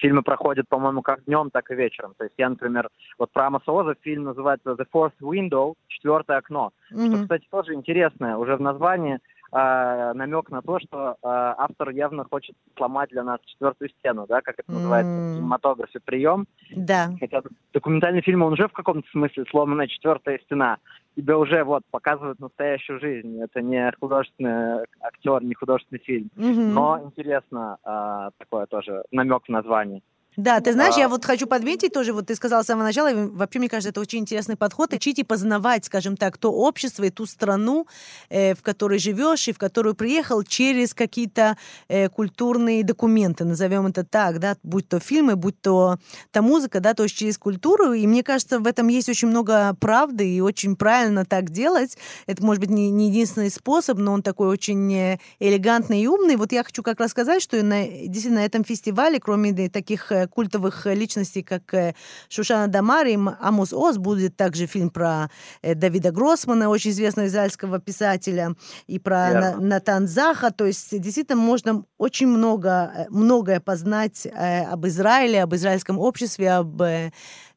фильмы 0.00 0.22
проходят, 0.22 0.68
по-моему, 0.68 1.02
как 1.02 1.24
днем, 1.24 1.50
так 1.50 1.70
и 1.70 1.76
вечером. 1.76 2.14
То 2.18 2.24
есть 2.24 2.34
я, 2.36 2.48
например, 2.48 2.88
вот 3.16 3.30
про 3.30 3.46
Амоса 3.46 3.70
Оза 3.70 3.94
фильм 4.00 4.24
называется 4.24 4.70
The 4.70 4.86
Fourth 4.92 5.12
Window, 5.20 5.74
четвертое 5.86 6.38
окно. 6.38 6.72
Mm-hmm. 6.92 7.06
Что, 7.06 7.22
кстати, 7.22 7.46
тоже 7.48 7.74
интересное, 7.74 8.36
уже 8.36 8.56
в 8.56 8.60
названии 8.60 9.20
э, 9.52 10.12
намек 10.14 10.50
на 10.50 10.62
то, 10.62 10.78
что 10.80 11.12
э, 11.12 11.16
автор 11.22 11.90
явно 11.90 12.24
хочет 12.24 12.56
сломать 12.76 13.10
для 13.10 13.22
нас 13.22 13.40
четвертую 13.46 13.90
стену, 13.90 14.26
да, 14.28 14.40
как 14.40 14.58
это 14.58 14.70
называется 14.72 15.12
mm. 15.12 15.32
в 15.32 15.36
кинематографе 15.36 16.00
прием. 16.04 16.46
Да. 16.74 17.10
Хотя 17.18 17.42
документальный 17.72 18.22
фильм, 18.22 18.42
он 18.42 18.52
уже 18.52 18.68
в 18.68 18.72
каком-то 18.72 19.08
смысле 19.10 19.44
сломанная 19.50 19.86
четвертая 19.86 20.38
стена. 20.44 20.78
Тебе 21.16 21.34
уже 21.34 21.64
вот 21.64 21.82
показывают 21.90 22.40
настоящую 22.40 23.00
жизнь. 23.00 23.40
Это 23.40 23.62
не 23.62 23.90
художественный 23.98 24.84
актер, 25.00 25.42
не 25.42 25.54
художественный 25.54 26.00
фильм. 26.00 26.30
Mm-hmm. 26.36 26.72
Но 26.72 27.00
интересно 27.04 27.78
э, 27.84 28.30
такое 28.38 28.66
тоже 28.66 29.02
намек 29.10 29.44
в 29.46 29.48
названии. 29.48 30.02
Да, 30.36 30.60
ты 30.60 30.72
знаешь, 30.72 30.96
а... 30.96 31.00
я 31.00 31.08
вот 31.08 31.24
хочу 31.24 31.46
подметить 31.46 31.92
тоже, 31.92 32.12
вот 32.12 32.26
ты 32.26 32.34
сказал 32.34 32.62
с 32.62 32.66
самого 32.66 32.84
начала, 32.84 33.10
и 33.10 33.14
вообще, 33.14 33.58
мне 33.58 33.68
кажется, 33.68 33.88
это 33.88 34.00
очень 34.00 34.18
интересный 34.18 34.56
подход, 34.56 34.92
учить 34.92 35.18
и 35.18 35.24
познавать, 35.24 35.86
скажем 35.86 36.16
так, 36.16 36.36
то 36.36 36.52
общество 36.52 37.04
и 37.04 37.10
ту 37.10 37.24
страну, 37.26 37.86
э, 38.28 38.54
в 38.54 38.62
которой 38.62 38.98
живешь 38.98 39.48
и 39.48 39.52
в 39.52 39.58
которую 39.58 39.94
приехал 39.94 40.42
через 40.42 40.92
какие-то 40.92 41.56
э, 41.88 42.08
культурные 42.10 42.84
документы, 42.84 43.44
назовем 43.44 43.86
это 43.86 44.04
так, 44.04 44.38
да, 44.38 44.56
будь 44.62 44.88
то 44.88 45.00
фильмы, 45.00 45.36
будь 45.36 45.58
то 45.60 45.98
та 46.32 46.42
музыка, 46.42 46.80
да, 46.80 46.92
то 46.92 47.04
есть 47.04 47.16
через 47.16 47.38
культуру, 47.38 47.92
и 47.94 48.06
мне 48.06 48.22
кажется, 48.22 48.58
в 48.58 48.66
этом 48.66 48.88
есть 48.88 49.08
очень 49.08 49.28
много 49.28 49.74
правды, 49.80 50.28
и 50.28 50.40
очень 50.40 50.76
правильно 50.76 51.24
так 51.24 51.50
делать. 51.50 51.96
Это, 52.26 52.44
может 52.44 52.60
быть, 52.60 52.70
не, 52.70 52.90
не 52.90 53.08
единственный 53.08 53.50
способ, 53.50 53.98
но 53.98 54.12
он 54.12 54.22
такой 54.22 54.48
очень 54.48 54.92
э, 54.94 55.18
элегантный 55.40 56.02
и 56.02 56.06
умный. 56.06 56.36
Вот 56.36 56.52
я 56.52 56.62
хочу 56.62 56.82
как 56.82 57.00
раз 57.00 57.12
сказать, 57.12 57.40
что 57.42 57.62
на, 57.62 57.86
действительно 57.86 58.40
на 58.40 58.44
этом 58.44 58.64
фестивале, 58.64 59.18
кроме 59.18 59.70
таких 59.70 60.12
э, 60.12 60.25
культовых 60.28 60.86
личностей, 60.86 61.42
как 61.42 61.74
э, 61.74 61.94
Шушана 62.28 62.68
Дамар 62.68 63.06
и 63.06 63.18
Амус 63.40 63.72
Оз. 63.72 63.98
Будет 63.98 64.36
также 64.36 64.66
фильм 64.66 64.90
про 64.90 65.30
э, 65.62 65.74
Давида 65.74 66.12
Гроссмана, 66.12 66.68
очень 66.68 66.90
известного 66.90 67.26
израильского 67.26 67.78
писателя, 67.78 68.54
и 68.86 68.98
про 68.98 69.16
yeah. 69.16 69.60
Натан 69.60 70.06
Заха. 70.08 70.50
То 70.50 70.66
есть 70.66 70.98
действительно 71.00 71.36
можно 71.36 71.84
очень 71.98 72.28
много, 72.28 72.92
э, 72.94 73.06
многое 73.10 73.60
познать 73.60 74.26
об 74.26 74.86
Израиле, 74.86 75.42
об 75.42 75.54
израильском 75.54 75.98
обществе, 75.98 76.52
об 76.52 76.82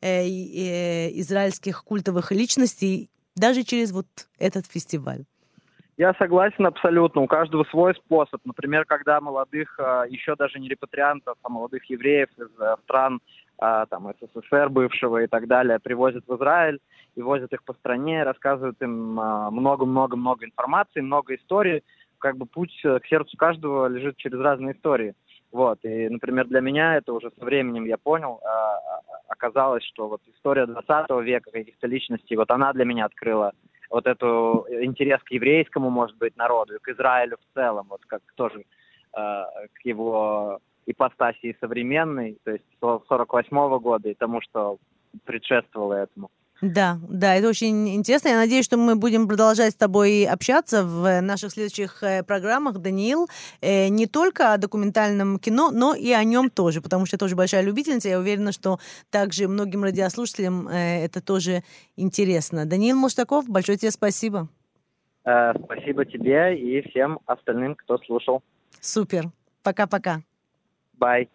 израильских 0.01 1.83
культовых 1.83 2.31
личностей 2.31 3.09
даже 3.35 3.63
через 3.63 3.91
вот 3.91 4.07
этот 4.37 4.65
фестиваль. 4.67 5.25
Я 5.99 6.13
согласен 6.13 6.65
абсолютно. 6.65 7.19
У 7.19 7.27
каждого 7.27 7.65
свой 7.65 7.93
способ. 7.93 8.39
Например, 8.45 8.85
когда 8.85 9.19
молодых, 9.19 9.77
а, 9.77 10.05
еще 10.07 10.37
даже 10.37 10.57
не 10.57 10.69
репатриантов, 10.69 11.35
а 11.43 11.49
молодых 11.49 11.83
евреев 11.89 12.29
из 12.37 12.47
э, 12.57 12.75
стран 12.83 13.19
а, 13.57 13.85
там, 13.87 14.09
СССР 14.21 14.69
бывшего 14.69 15.21
и 15.21 15.27
так 15.27 15.47
далее 15.47 15.77
привозят 15.77 16.23
в 16.25 16.37
Израиль 16.37 16.79
и 17.15 17.21
возят 17.21 17.51
их 17.51 17.65
по 17.65 17.73
стране, 17.73 18.23
рассказывают 18.23 18.81
им 18.81 19.19
а, 19.19 19.51
много-много-много 19.51 20.45
информации, 20.45 21.01
много 21.01 21.35
историй. 21.35 21.83
Как 22.19 22.37
бы 22.37 22.45
путь 22.45 22.79
э, 22.85 22.99
к 22.99 23.05
сердцу 23.07 23.35
каждого 23.35 23.87
лежит 23.87 24.15
через 24.15 24.39
разные 24.39 24.75
истории. 24.75 25.15
Вот, 25.51 25.79
и, 25.83 26.07
например, 26.07 26.47
для 26.47 26.61
меня 26.61 26.95
это 26.95 27.11
уже 27.11 27.29
со 27.37 27.43
временем 27.43 27.83
я 27.83 27.97
понял, 27.97 28.39
оказалось, 29.27 29.83
что 29.83 30.07
вот 30.07 30.21
история 30.33 30.67
20 30.67 31.09
века 31.23 31.49
каких-то 31.51 31.87
личностей, 31.87 32.35
вот 32.35 32.51
она 32.51 32.71
для 32.71 32.85
меня 32.85 33.05
открыла 33.05 33.53
вот 33.89 34.05
эту 34.07 34.65
интерес 34.69 35.21
к 35.23 35.31
еврейскому, 35.31 35.89
может 35.89 36.17
быть, 36.17 36.37
народу, 36.37 36.75
и 36.75 36.79
к 36.79 36.87
Израилю 36.89 37.37
в 37.37 37.53
целом, 37.53 37.87
вот 37.89 38.05
как 38.05 38.21
тоже 38.35 38.59
э, 38.59 38.63
к 39.73 39.85
его 39.85 40.59
ипостаси 40.85 41.57
современной, 41.59 42.37
то 42.43 42.51
есть 42.51 42.65
48 42.79 43.57
-го 43.57 43.79
года 43.79 44.09
и 44.09 44.15
тому, 44.15 44.41
что 44.41 44.77
предшествовало 45.25 45.93
этому. 45.93 46.29
Да, 46.61 46.99
да, 47.07 47.35
это 47.35 47.47
очень 47.47 47.95
интересно. 47.95 48.29
Я 48.29 48.37
надеюсь, 48.37 48.65
что 48.65 48.77
мы 48.77 48.95
будем 48.95 49.27
продолжать 49.27 49.73
с 49.73 49.77
тобой 49.77 50.25
общаться 50.25 50.83
в 50.83 51.21
наших 51.21 51.51
следующих 51.51 52.03
э, 52.03 52.23
программах, 52.23 52.79
Даниил, 52.79 53.27
э, 53.61 53.87
не 53.87 54.07
только 54.07 54.53
о 54.53 54.57
документальном 54.57 55.39
кино, 55.39 55.71
но 55.71 55.95
и 55.95 56.11
о 56.11 56.23
нем 56.23 56.49
тоже, 56.49 56.81
потому 56.81 57.05
что 57.05 57.15
я 57.15 57.19
тоже 57.19 57.35
большая 57.35 57.61
любительница. 57.61 58.09
Я 58.09 58.19
уверена, 58.19 58.51
что 58.51 58.79
также 59.09 59.47
многим 59.47 59.83
радиослушателям 59.83 60.67
э, 60.67 61.05
это 61.05 61.21
тоже 61.21 61.63
интересно. 61.95 62.65
Даниил 62.65 62.97
Муштаков, 62.97 63.47
большое 63.47 63.77
тебе 63.77 63.91
спасибо. 63.91 64.49
Спасибо 65.21 66.05
тебе 66.05 66.57
и 66.57 66.81
всем 66.89 67.19
остальным, 67.25 67.75
кто 67.75 67.97
слушал. 67.99 68.41
Супер. 68.81 69.31
Пока-пока. 69.63 70.21
Бай. 70.93 71.29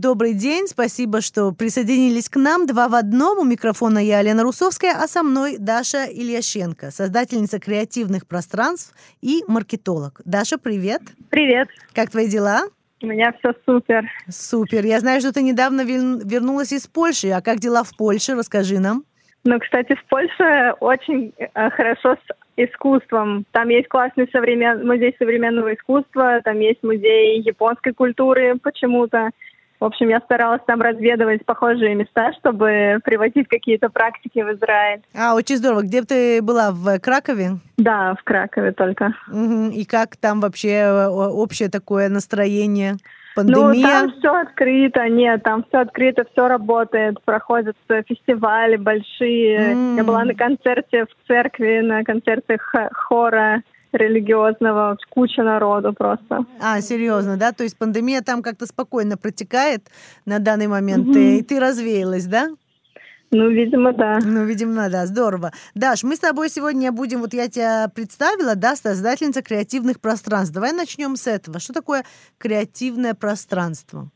Добрый 0.00 0.32
день, 0.32 0.66
спасибо, 0.66 1.20
что 1.20 1.52
присоединились 1.52 2.30
к 2.30 2.36
нам. 2.36 2.66
Два 2.66 2.88
в 2.88 2.94
одном. 2.94 3.38
У 3.38 3.44
микрофона 3.44 3.98
я, 3.98 4.22
Лена 4.22 4.42
Русовская, 4.44 4.92
а 4.92 5.06
со 5.06 5.22
мной 5.22 5.56
Даша 5.58 6.06
Ильяшенко, 6.06 6.90
создательница 6.90 7.60
креативных 7.60 8.26
пространств 8.26 8.94
и 9.20 9.42
маркетолог. 9.46 10.22
Даша, 10.24 10.56
привет. 10.56 11.02
Привет. 11.28 11.68
Как 11.94 12.08
твои 12.10 12.28
дела? 12.28 12.62
У 13.02 13.08
меня 13.08 13.34
все 13.40 13.52
супер. 13.66 14.10
Супер. 14.30 14.86
Я 14.86 15.00
знаю, 15.00 15.20
что 15.20 15.34
ты 15.34 15.42
недавно 15.42 15.82
вернулась 15.82 16.72
из 16.72 16.86
Польши. 16.86 17.28
А 17.28 17.42
как 17.42 17.58
дела 17.58 17.84
в 17.84 17.94
Польше? 17.94 18.34
Расскажи 18.34 18.78
нам. 18.78 19.04
Ну, 19.44 19.58
кстати, 19.58 19.94
в 19.94 20.04
Польше 20.08 20.76
очень 20.80 21.34
э, 21.36 21.70
хорошо 21.70 22.14
с 22.14 22.34
искусством. 22.56 23.44
Там 23.52 23.68
есть 23.68 23.88
классный 23.88 24.28
современ... 24.32 24.86
музей 24.86 25.14
современного 25.18 25.74
искусства, 25.74 26.40
там 26.42 26.58
есть 26.58 26.82
музей 26.82 27.42
японской 27.42 27.92
культуры 27.92 28.58
почему-то. 28.62 29.30
В 29.80 29.84
общем, 29.86 30.10
я 30.10 30.20
старалась 30.20 30.60
там 30.66 30.82
разведывать 30.82 31.44
похожие 31.46 31.94
места, 31.94 32.32
чтобы 32.38 32.98
приводить 33.02 33.48
какие-то 33.48 33.88
практики 33.88 34.40
в 34.40 34.52
Израиль. 34.52 35.00
А, 35.14 35.34
очень 35.34 35.56
здорово. 35.56 35.80
Где 35.82 36.02
ты 36.02 36.42
была? 36.42 36.70
В 36.70 36.98
Кракове? 36.98 37.52
Да, 37.78 38.14
в 38.14 38.22
Кракове 38.22 38.72
только. 38.72 39.14
Угу. 39.28 39.70
И 39.70 39.86
как 39.86 40.16
там 40.18 40.40
вообще 40.40 40.68
э, 40.68 41.06
общее 41.08 41.70
такое 41.70 42.10
настроение? 42.10 42.96
Пандемия? 43.34 43.72
Ну, 43.72 43.82
там 43.82 44.12
все 44.18 44.34
открыто, 44.34 45.08
нет, 45.08 45.42
там 45.44 45.64
все 45.68 45.78
открыто, 45.78 46.26
все 46.32 46.48
работает, 46.48 47.22
проходят 47.24 47.76
фестивали 48.06 48.76
большие. 48.76 49.72
Mm. 49.72 49.96
Я 49.96 50.04
была 50.04 50.24
на 50.24 50.34
концерте 50.34 51.06
в 51.06 51.26
церкви, 51.28 51.80
на 51.80 52.02
концерте 52.04 52.58
хора 52.92 53.62
религиозного, 53.92 54.96
куча 55.10 55.42
народу 55.42 55.92
просто. 55.92 56.44
А, 56.60 56.80
серьезно, 56.80 57.36
да? 57.36 57.52
То 57.52 57.64
есть 57.64 57.76
пандемия 57.78 58.22
там 58.22 58.42
как-то 58.42 58.66
спокойно 58.66 59.16
протекает 59.16 59.88
на 60.26 60.38
данный 60.38 60.66
момент, 60.66 61.08
mm-hmm. 61.08 61.38
и 61.38 61.42
ты 61.42 61.60
развеялась, 61.60 62.26
да? 62.26 62.50
Ну, 63.32 63.48
видимо, 63.48 63.92
да. 63.92 64.18
Ну, 64.24 64.44
видимо, 64.44 64.88
да, 64.90 65.06
здорово. 65.06 65.52
Даш, 65.74 66.02
мы 66.02 66.16
с 66.16 66.18
тобой 66.18 66.48
сегодня 66.48 66.90
будем, 66.90 67.20
вот 67.20 67.32
я 67.32 67.48
тебя 67.48 67.88
представила, 67.94 68.56
да, 68.56 68.74
создательница 68.74 69.40
креативных 69.40 70.00
пространств. 70.00 70.52
Давай 70.52 70.72
начнем 70.72 71.14
с 71.14 71.28
этого. 71.28 71.60
Что 71.60 71.72
такое 71.72 72.04
креативное 72.38 73.14
пространство? 73.14 74.10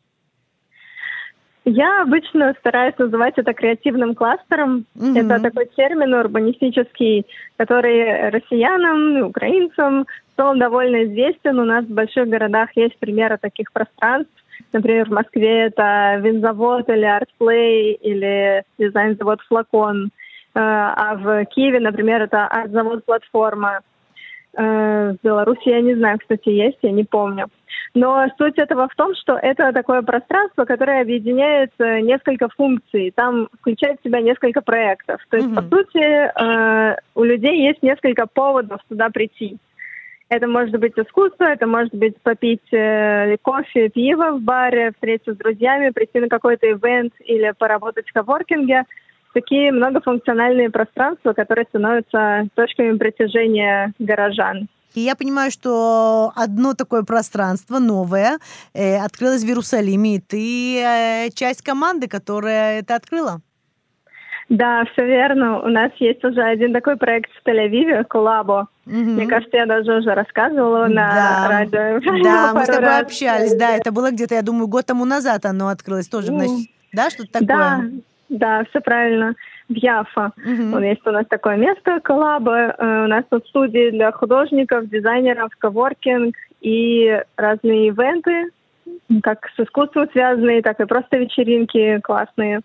Я 1.65 2.03
обычно 2.03 2.55
стараюсь 2.59 2.97
называть 2.99 3.35
это 3.39 3.55
креативным 3.55 4.15
кластером. 4.15 4.85
Mm-hmm. 4.97 5.19
Это 5.19 5.43
такой 5.43 5.67
термин 5.75 6.13
урбанистический, 6.13 7.27
который 7.57 8.29
россиянам 8.29 9.19
и 9.19 9.23
украинцам 9.23 10.05
в 10.05 10.37
целом 10.37 10.59
довольно 10.59 11.05
известен. 11.05 11.59
У 11.59 11.65
нас 11.65 11.87
в 11.87 11.95
больших 11.95 12.29
городах 12.29 12.69
есть 12.77 12.99
примеры 12.99 13.39
таких 13.39 13.73
пространств. 13.73 14.33
Например, 14.75 15.09
в 15.09 15.13
Москве 15.13 15.67
это 15.67 16.17
винзавод 16.21 16.89
или 16.91 17.05
артплей 17.05 17.95
или 17.95 18.63
дизайн-завод 18.79 19.41
«Флакон». 19.49 20.07
Э, 20.07 20.61
а 20.61 21.15
в 21.17 21.45
Киеве, 21.47 21.81
например, 21.81 22.23
это 22.23 22.47
арт-завод 22.47 23.05
«Платформа». 23.07 23.81
Э, 24.57 25.13
в 25.13 25.25
Беларуси 25.25 25.69
я 25.69 25.81
не 25.81 25.95
знаю, 25.95 26.19
кстати, 26.19 26.51
есть, 26.51 26.79
я 26.83 26.91
не 26.91 27.05
помню. 27.05 27.47
Но 27.95 28.27
суть 28.39 28.59
этого 28.59 28.89
в 28.89 28.95
том, 28.97 29.15
что 29.15 29.37
это 29.37 29.73
такое 29.73 30.03
пространство, 30.03 30.65
которое 30.65 31.03
объединяет 31.03 31.71
несколько 31.79 32.49
функций. 32.49 33.13
Там 33.15 33.49
включает 33.61 34.01
в 34.01 34.05
себя 34.05 34.21
несколько 34.21 34.63
проектов. 34.63 35.21
То 35.31 35.37
есть, 35.37 35.49
mm-hmm. 35.49 35.55
по 35.55 35.77
сути, 35.77 35.99
э, 36.03 36.97
у 37.15 37.23
людей 37.23 37.67
есть 37.67 37.83
несколько 37.83 38.27
поводов 38.27 38.81
туда 38.89 39.11
прийти. 39.11 39.59
Это 40.29 40.49
может 40.49 40.79
быть 40.81 40.95
искусство, 40.97 41.45
это 41.45 41.67
может 41.67 41.95
быть 41.95 42.21
попить 42.23 42.73
э, 42.73 43.37
кофе, 43.43 43.89
пиво 43.91 44.33
в 44.33 44.41
баре, 44.41 44.93
встретиться 44.93 45.35
с 45.35 45.37
друзьями, 45.37 45.91
прийти 45.91 46.19
на 46.19 46.29
какой-то 46.29 46.67
ивент 46.71 47.13
или 47.21 47.53
поработать 47.57 48.09
в 48.09 48.13
коворкинге. 48.13 48.85
Такие 49.35 49.71
многофункциональные 49.73 50.71
пространства, 50.71 51.33
которые 51.35 51.67
становятся 51.69 52.47
точками 52.55 52.97
притяжения 52.97 53.93
горожан. 53.99 54.69
И 54.95 55.01
я 55.01 55.17
понимаю, 55.17 55.51
что 55.51 56.33
одно 56.37 56.75
такое 56.75 57.03
пространство 57.03 57.79
новое 57.79 58.39
э, 58.75 58.97
открылось 58.97 59.43
в 59.43 59.47
Иерусалиме, 59.47 60.17
и 60.17 60.21
ты 60.21 60.81
э, 60.81 61.31
часть 61.35 61.63
команды, 61.63 62.07
которая 62.07 62.81
это 62.81 62.95
открыла. 62.95 63.41
Да, 64.49 64.85
все 64.93 65.07
верно. 65.07 65.63
У 65.63 65.69
нас 65.69 65.91
есть 65.99 66.23
уже 66.23 66.41
один 66.43 66.73
такой 66.73 66.97
проект 66.97 67.31
в 67.33 67.49
Тель-Авиве, 67.49 68.05
Коллабо. 68.05 68.69
Угу. 68.87 68.95
Мне 68.95 69.27
кажется, 69.27 69.57
я 69.57 69.67
даже 69.67 69.97
уже 69.97 70.15
рассказывала 70.15 70.87
на 70.87 71.09
да. 71.09 71.49
радио. 71.49 72.01
Да, 72.23 72.53
мы 72.55 72.65
с 72.65 72.67
тобой 72.67 72.89
раз. 72.89 73.03
общались. 73.03 73.55
Да, 73.57 73.75
это 73.77 73.91
было 73.91 74.11
где-то, 74.11 74.35
я 74.35 74.43
думаю, 74.43 74.69
год 74.69 74.87
тому 74.87 75.05
назад 75.05 75.45
оно 75.47 75.69
открылось 75.69 76.09
тоже. 76.09 76.29
Значит, 76.29 76.69
да, 76.93 77.11
что-то 77.11 77.33
такое? 77.33 77.49
Да, 77.49 77.83
да, 78.29 78.65
все 78.71 78.81
правильно 78.81 79.35
в 79.69 79.75
Яфа. 79.75 80.33
Вот 80.37 80.83
есть 80.83 81.07
у 81.07 81.11
нас 81.11 81.27
такое 81.29 81.57
место, 81.57 82.01
коллаба. 82.01 82.75
Э, 82.77 83.05
у 83.05 83.09
нас 83.09 83.25
тут 83.31 83.47
студии 83.47 83.91
для 83.91 84.13
художников, 84.13 84.89
дизайнеров, 84.89 85.51
коворкинг 85.59 86.35
и 86.61 87.23
разные 87.37 87.89
ивенты, 87.89 88.51
как 89.23 89.49
с 89.57 89.61
искусством 89.61 90.09
связанные, 90.13 90.63
так 90.63 90.81
и 90.81 90.87
просто 90.87 91.19
вечеринки 91.19 92.01
классные. 92.01 92.61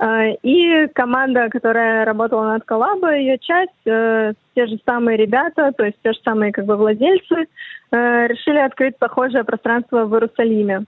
Э, 0.00 0.34
и 0.42 0.88
команда, 0.94 1.48
которая 1.48 2.04
работала 2.04 2.52
над 2.52 2.64
коллабой, 2.64 3.20
ее 3.20 3.38
часть, 3.38 3.86
э, 3.86 4.32
те 4.54 4.66
же 4.66 4.78
самые 4.84 5.16
ребята, 5.16 5.72
то 5.76 5.84
есть 5.84 5.98
те 6.02 6.12
же 6.12 6.18
самые 6.24 6.52
как 6.52 6.66
бы 6.66 6.76
владельцы, 6.76 7.46
решили 7.94 8.56
открыть 8.56 8.96
похожее 8.96 9.44
пространство 9.44 10.06
в 10.06 10.14
Иерусалиме. 10.14 10.86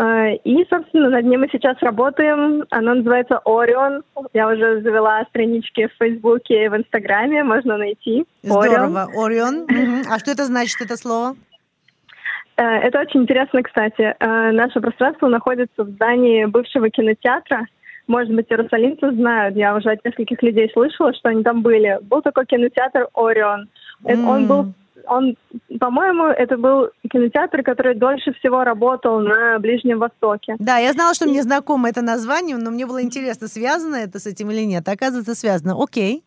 А, 0.00 0.30
и, 0.30 0.64
собственно, 0.70 1.10
над 1.10 1.26
ним 1.26 1.40
мы 1.40 1.48
сейчас 1.52 1.76
работаем. 1.82 2.64
Оно 2.70 2.94
называется 2.94 3.38
Орион. 3.44 4.02
Я 4.32 4.48
уже 4.48 4.80
завела 4.80 5.22
странички 5.28 5.88
в 5.88 5.92
Фейсбуке 5.98 6.64
и 6.64 6.68
в 6.68 6.76
Инстаграме, 6.76 7.44
можно 7.44 7.76
найти. 7.76 8.24
Здорово, 8.42 9.10
Орион. 9.14 9.66
А 10.10 10.18
что 10.18 10.30
это 10.30 10.46
значит, 10.46 10.80
это 10.80 10.96
слово? 10.96 11.36
Э, 12.56 12.62
это 12.62 13.00
очень 13.00 13.24
интересно, 13.24 13.62
кстати. 13.62 14.16
Э, 14.18 14.52
наше 14.52 14.80
пространство 14.80 15.28
находится 15.28 15.84
в 15.84 15.90
здании 15.90 16.46
бывшего 16.46 16.88
кинотеатра. 16.88 17.66
Может 18.06 18.34
быть, 18.34 18.50
иерусалимцы 18.50 19.12
знают. 19.12 19.54
Я 19.54 19.76
уже 19.76 19.90
от 19.90 20.02
нескольких 20.02 20.42
людей 20.42 20.70
слышала, 20.72 21.12
что 21.12 21.28
они 21.28 21.42
там 21.42 21.60
были. 21.60 21.98
Был 22.00 22.22
такой 22.22 22.46
кинотеатр 22.46 23.08
«Орион». 23.12 23.68
Mm. 24.04 24.26
Он 24.26 24.46
был 24.46 24.72
он, 25.06 25.36
по-моему, 25.78 26.24
это 26.26 26.56
был 26.56 26.90
кинотеатр, 27.10 27.62
который 27.62 27.94
дольше 27.94 28.32
всего 28.34 28.64
работал 28.64 29.20
на 29.20 29.58
Ближнем 29.58 29.98
Востоке. 29.98 30.56
Да, 30.58 30.78
я 30.78 30.92
знала, 30.92 31.14
что 31.14 31.26
мне 31.26 31.42
знакомо 31.42 31.88
это 31.88 32.02
название, 32.02 32.56
но 32.56 32.70
мне 32.70 32.86
было 32.86 33.02
интересно, 33.02 33.48
связано 33.48 33.96
это 33.96 34.18
с 34.18 34.26
этим 34.26 34.50
или 34.50 34.62
нет. 34.62 34.88
Оказывается, 34.88 35.34
связано. 35.34 35.74
Окей. 35.82 36.24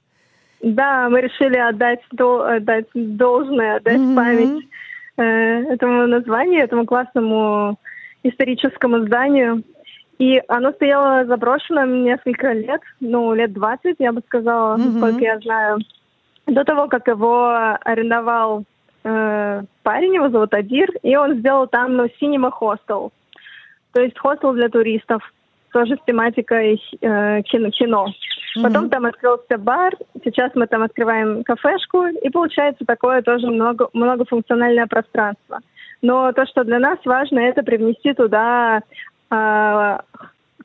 Да, 0.62 1.10
мы 1.10 1.22
решили 1.22 1.58
отдать, 1.58 2.00
до, 2.12 2.44
отдать 2.44 2.86
должное, 2.94 3.78
отдать 3.78 4.00
mm-hmm. 4.00 4.16
память 4.16 4.68
э, 5.18 5.24
этому 5.74 6.08
названию, 6.08 6.64
этому 6.64 6.86
классному 6.86 7.78
историческому 8.24 9.06
зданию. 9.06 9.64
И 10.20 10.42
оно 10.48 10.72
стояло 10.72 11.26
заброшенным 11.26 12.04
несколько 12.04 12.54
лет, 12.54 12.82
ну, 13.02 13.34
лет 13.34 13.52
20, 13.52 13.96
я 14.00 14.14
бы 14.14 14.22
сказала, 14.26 14.78
mm-hmm. 14.78 14.92
насколько 14.92 15.24
я 15.24 15.40
знаю 15.40 15.80
до 16.48 16.64
того, 16.64 16.88
как 16.88 17.08
его 17.08 17.78
арендовал 17.84 18.64
э, 19.04 19.64
парень, 19.84 20.16
его 20.16 20.30
зовут 20.30 20.54
Адир, 20.54 20.90
и 21.02 21.16
он 21.16 21.36
сделал 21.40 21.68
там 21.68 21.96
ну, 21.96 22.06
Cinema 22.22 22.52
Hostel. 22.60 23.12
То 23.94 24.02
есть 24.02 24.18
хостел 24.18 24.54
для 24.54 24.70
туристов, 24.70 25.22
тоже 25.72 25.96
с 25.96 26.06
тематикой 26.06 26.82
э, 27.02 27.42
кино. 27.44 27.70
кино. 27.70 28.08
Mm-hmm. 28.08 28.64
Потом 28.64 28.90
там 28.90 29.06
открылся 29.06 29.58
бар, 29.58 29.96
сейчас 30.24 30.52
мы 30.56 30.68
там 30.68 30.84
открываем 30.84 31.44
кафешку, 31.44 32.06
и 32.06 32.30
получается 32.30 32.86
такое 32.86 33.22
тоже 33.22 33.48
много, 33.48 33.90
многофункциональное 33.94 34.88
пространство. 34.88 35.60
Но 36.02 36.32
то, 36.34 36.46
что 36.46 36.64
для 36.64 36.80
нас 36.80 37.00
важно, 37.06 37.40
это 37.40 37.64
привнести 37.64 38.14
туда 38.14 38.82
э, 39.32 39.98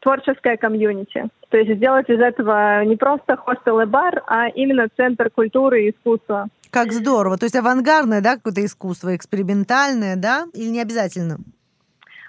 творческое 0.01 0.57
комьюнити. 0.57 1.29
То 1.51 1.57
есть 1.57 1.77
сделать 1.77 2.09
из 2.09 2.21
этого 2.21 2.85
не 2.85 2.97
просто 2.97 3.37
хостел 3.37 3.81
и 3.81 3.87
бар, 3.87 4.23
а 4.27 4.49
именно 4.49 4.89
центр 4.97 5.31
культуры 5.31 5.85
и 5.85 5.91
искусства. 5.91 6.49
Как 6.71 6.93
здорово. 6.93 7.39
То 7.39 7.47
есть 7.47 7.57
авангардное, 7.57 8.21
да, 8.21 8.37
какое-то 8.37 8.65
искусство, 8.65 9.17
экспериментальное, 9.17 10.17
да, 10.17 10.47
или 10.55 10.69
не 10.69 10.83
обязательно? 10.83 11.39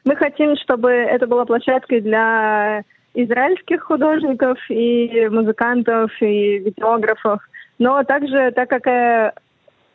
Мы 0.06 0.16
хотим, 0.16 0.56
чтобы 0.64 0.92
это 0.92 1.28
была 1.28 1.46
площадкой 1.46 2.02
для 2.02 2.84
израильских 3.14 3.84
художников 3.84 4.58
и 4.70 5.28
музыкантов 5.30 6.12
и 6.22 6.60
видеографов. 6.60 7.42
Но 7.80 8.04
также, 8.04 8.52
так 8.52 8.70
как 8.70 8.88
э, 8.88 9.34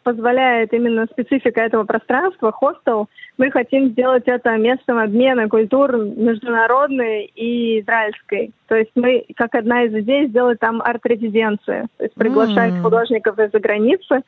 позволяет 0.04 0.72
именно 0.72 1.06
специфика 1.10 1.60
этого 1.60 1.84
пространства, 1.84 2.52
хостел, 2.52 3.08
мы 3.38 3.50
хотим 3.50 3.90
сделать 3.90 4.24
это 4.26 4.56
местом 4.56 4.98
обмена 4.98 5.48
культур 5.48 5.96
международной 5.96 7.24
и 7.34 7.80
израильской. 7.80 8.52
То 8.68 8.76
есть 8.76 8.92
мы, 8.94 9.24
как 9.34 9.54
одна 9.54 9.84
из 9.84 9.94
идей, 9.94 10.28
сделать 10.28 10.60
там 10.60 10.80
арт-резиденцию. 10.80 11.88
То 11.96 12.04
есть 12.04 12.14
приглашать 12.14 12.74
mm. 12.74 12.82
художников 12.82 13.38
из-за 13.38 13.58
границы, 13.58 14.22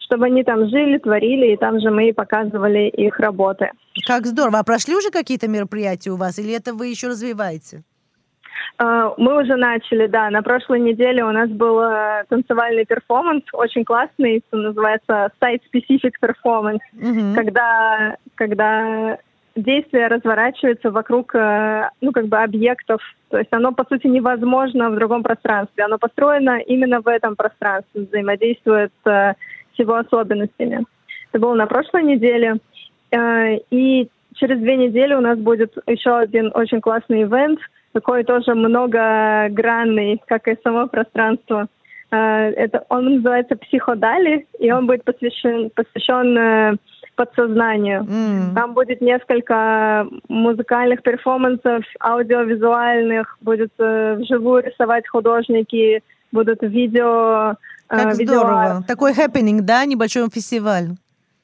чтобы 0.00 0.26
они 0.26 0.42
там 0.42 0.68
жили, 0.68 0.98
творили, 0.98 1.52
и 1.52 1.56
там 1.56 1.80
же 1.80 1.90
мы 1.90 2.08
и 2.08 2.12
показывали 2.12 2.88
их 2.88 3.18
работы. 3.20 3.70
Как 4.06 4.26
здорово. 4.26 4.58
А 4.58 4.64
прошли 4.64 4.96
уже 4.96 5.10
какие-то 5.10 5.48
мероприятия 5.48 6.10
у 6.10 6.16
вас, 6.16 6.38
или 6.38 6.52
это 6.52 6.74
вы 6.74 6.88
еще 6.88 7.08
развиваете? 7.08 7.84
А, 8.78 9.12
мы 9.18 9.42
уже 9.42 9.56
начали, 9.56 10.06
да. 10.06 10.30
На 10.30 10.42
прошлой 10.42 10.80
неделе 10.80 11.24
у 11.24 11.30
нас 11.32 11.50
был 11.50 11.80
э, 11.80 12.24
танцевальный 12.28 12.86
перформанс, 12.86 13.44
очень 13.52 13.84
классный, 13.84 14.42
называется 14.52 15.30
Site 15.40 15.60
Specific 15.72 16.12
Performance, 16.22 16.78
mm-hmm. 16.96 17.34
когда, 17.34 18.16
когда 18.36 19.18
действие 19.54 20.06
разворачивается 20.06 20.90
вокруг, 20.90 21.34
э, 21.34 21.90
ну, 22.00 22.12
как 22.12 22.26
бы 22.28 22.38
объектов. 22.38 23.02
То 23.28 23.38
есть 23.38 23.52
оно, 23.52 23.72
по 23.72 23.84
сути, 23.84 24.06
невозможно 24.06 24.88
в 24.88 24.96
другом 24.96 25.22
пространстве. 25.22 25.84
Оно 25.84 25.98
построено 25.98 26.58
именно 26.60 27.02
в 27.02 27.08
этом 27.08 27.36
пространстве, 27.36 28.02
взаимодействует 28.02 28.92
э, 29.04 29.34
с 29.74 29.78
его 29.78 29.96
особенностями. 29.96 30.86
Это 31.32 31.38
было 31.38 31.54
на 31.54 31.66
прошлой 31.66 32.02
неделе. 32.02 32.56
И 33.12 34.08
через 34.34 34.58
две 34.58 34.76
недели 34.76 35.14
у 35.14 35.20
нас 35.20 35.38
будет 35.38 35.76
еще 35.86 36.16
один 36.16 36.50
очень 36.54 36.80
классный 36.80 37.24
ивент— 37.24 37.60
такой 37.92 38.24
тоже 38.24 38.54
многогранный, 38.54 40.20
как 40.26 40.48
и 40.48 40.56
само 40.62 40.86
пространство. 40.86 41.66
А, 42.10 42.42
это, 42.42 42.84
он 42.88 43.16
называется 43.16 43.56
«Психодали», 43.56 44.46
и 44.58 44.70
он 44.72 44.86
будет 44.86 45.04
посвящен, 45.04 45.70
посвящен 45.70 46.36
э, 46.36 46.76
подсознанию. 47.14 48.02
Mm. 48.02 48.54
Там 48.54 48.74
будет 48.74 49.00
несколько 49.00 50.06
музыкальных 50.28 51.02
перформансов, 51.02 51.84
аудиовизуальных, 52.00 53.36
будет 53.40 53.72
э, 53.78 54.16
вживую 54.20 54.64
рисовать 54.64 55.06
художники, 55.06 56.02
будут 56.32 56.62
видео. 56.62 57.52
Э, 57.88 57.96
как 57.96 58.18
видео 58.18 58.40
здорово. 58.40 58.84
Такой 58.88 59.14
happening, 59.14 59.62
да, 59.62 59.84
небольшой 59.84 60.28
фестиваль. 60.30 60.96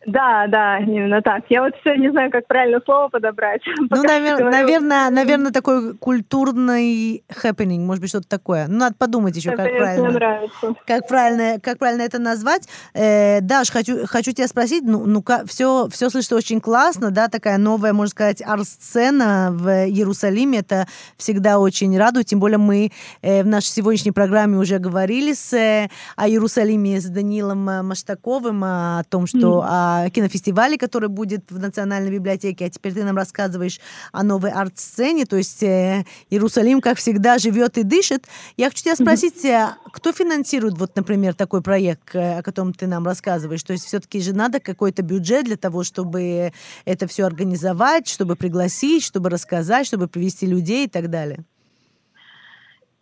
Да, 0.06 0.46
да, 0.46 0.78
именно 0.78 1.20
так. 1.20 1.44
Я 1.48 1.62
вот 1.62 1.74
все 1.80 1.96
не 1.96 2.10
знаю, 2.10 2.30
как 2.30 2.46
правильно 2.46 2.80
слово 2.84 3.08
подобрать. 3.08 3.62
Ну, 3.88 4.02
навер- 4.02 4.50
наверное, 4.50 5.10
наверное, 5.10 5.52
такой 5.52 5.96
культурный 5.96 7.24
happening, 7.28 7.80
может 7.80 8.00
быть, 8.00 8.10
что-то 8.10 8.28
такое. 8.28 8.66
Ну, 8.68 8.78
надо 8.78 8.94
подумать 8.96 9.36
еще, 9.36 9.52
как 9.52 9.70
правильно. 9.70 10.10
нравится. 10.10 10.74
Как 10.86 11.08
правильно, 11.08 11.60
как 11.60 11.78
правильно 11.78 12.02
это 12.02 12.18
назвать. 12.18 12.68
Э, 12.94 13.40
Даш, 13.40 13.70
хочу, 13.70 14.06
хочу 14.06 14.32
тебя 14.32 14.48
спросить, 14.48 14.84
ну, 14.84 15.06
ну 15.06 15.24
все, 15.46 15.88
все 15.90 16.10
слышится 16.10 16.36
очень 16.36 16.60
классно, 16.60 17.10
да, 17.10 17.28
такая 17.28 17.58
новая, 17.58 17.92
можно 17.92 18.10
сказать, 18.10 18.42
арт-сцена 18.42 19.50
в 19.52 19.68
Иерусалиме. 19.86 20.58
Это 20.58 20.86
всегда 21.16 21.58
очень 21.58 21.96
радует, 21.96 22.26
тем 22.26 22.40
более 22.40 22.58
мы 22.58 22.90
э, 23.22 23.42
в 23.42 23.46
нашей 23.46 23.68
сегодняшней 23.68 24.12
программе 24.12 24.58
уже 24.58 24.78
говорили 24.78 25.32
с, 25.32 25.52
э, 25.54 25.88
о 26.16 26.28
Иерусалиме 26.28 27.00
с 27.00 27.06
Данилом 27.06 27.86
Маштаковым, 27.86 28.62
о 28.64 29.02
том, 29.08 29.26
что 29.26 29.64
mm 29.64 29.95
о 30.04 30.10
кинофестивале, 30.10 30.78
который 30.78 31.08
будет 31.08 31.50
в 31.50 31.58
Национальной 31.58 32.10
библиотеке, 32.10 32.66
а 32.66 32.70
теперь 32.70 32.94
ты 32.94 33.04
нам 33.04 33.16
рассказываешь 33.16 33.80
о 34.12 34.22
новой 34.22 34.50
арт-сцене, 34.50 35.26
то 35.26 35.36
есть 35.36 35.62
э, 35.62 36.04
Иерусалим, 36.30 36.80
как 36.80 36.98
всегда, 36.98 37.38
живет 37.38 37.78
и 37.78 37.82
дышит. 37.82 38.26
Я 38.56 38.68
хочу 38.70 38.84
тебя 38.84 38.96
спросить, 38.96 39.44
mm-hmm. 39.44 39.72
кто 39.92 40.12
финансирует, 40.12 40.78
вот, 40.78 40.96
например, 40.96 41.34
такой 41.34 41.62
проект, 41.62 42.14
о 42.14 42.42
котором 42.42 42.72
ты 42.72 42.86
нам 42.86 43.04
рассказываешь? 43.04 43.62
То 43.62 43.72
есть 43.72 43.86
все-таки 43.86 44.20
же 44.20 44.34
надо 44.34 44.60
какой-то 44.60 45.02
бюджет 45.02 45.44
для 45.44 45.56
того, 45.56 45.84
чтобы 45.84 46.52
это 46.84 47.06
все 47.06 47.24
организовать, 47.24 48.08
чтобы 48.08 48.36
пригласить, 48.36 49.02
чтобы 49.02 49.30
рассказать, 49.30 49.86
чтобы 49.86 50.08
привести 50.08 50.46
людей 50.46 50.86
и 50.86 50.88
так 50.88 51.10
далее. 51.10 51.44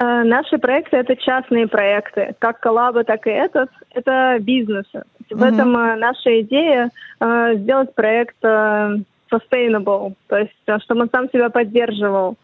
Э, 0.01 0.25
наши 0.25 0.59
проекты 0.59 0.97
это 0.97 1.17
частные 1.17 1.69
проекты, 1.69 2.35
как 2.39 2.61
коллаба, 2.61 3.05
так 3.05 3.27
и 3.27 3.31
этот. 3.31 3.71
Это 3.93 4.39
бизнес. 4.41 4.87
В 4.93 4.97
mm-hmm. 5.33 5.55
этом 5.55 5.77
э, 5.77 5.97
наша 5.97 6.41
идея 6.41 6.91
э, 7.21 7.55
сделать 7.57 7.95
проект 7.95 8.37
sustainable, 8.43 10.15
то 10.29 10.39
есть 10.39 10.83
чтобы 10.85 11.03
он 11.03 11.11
сам 11.11 11.29
себя 11.31 11.49
поддерживал. 11.49 12.37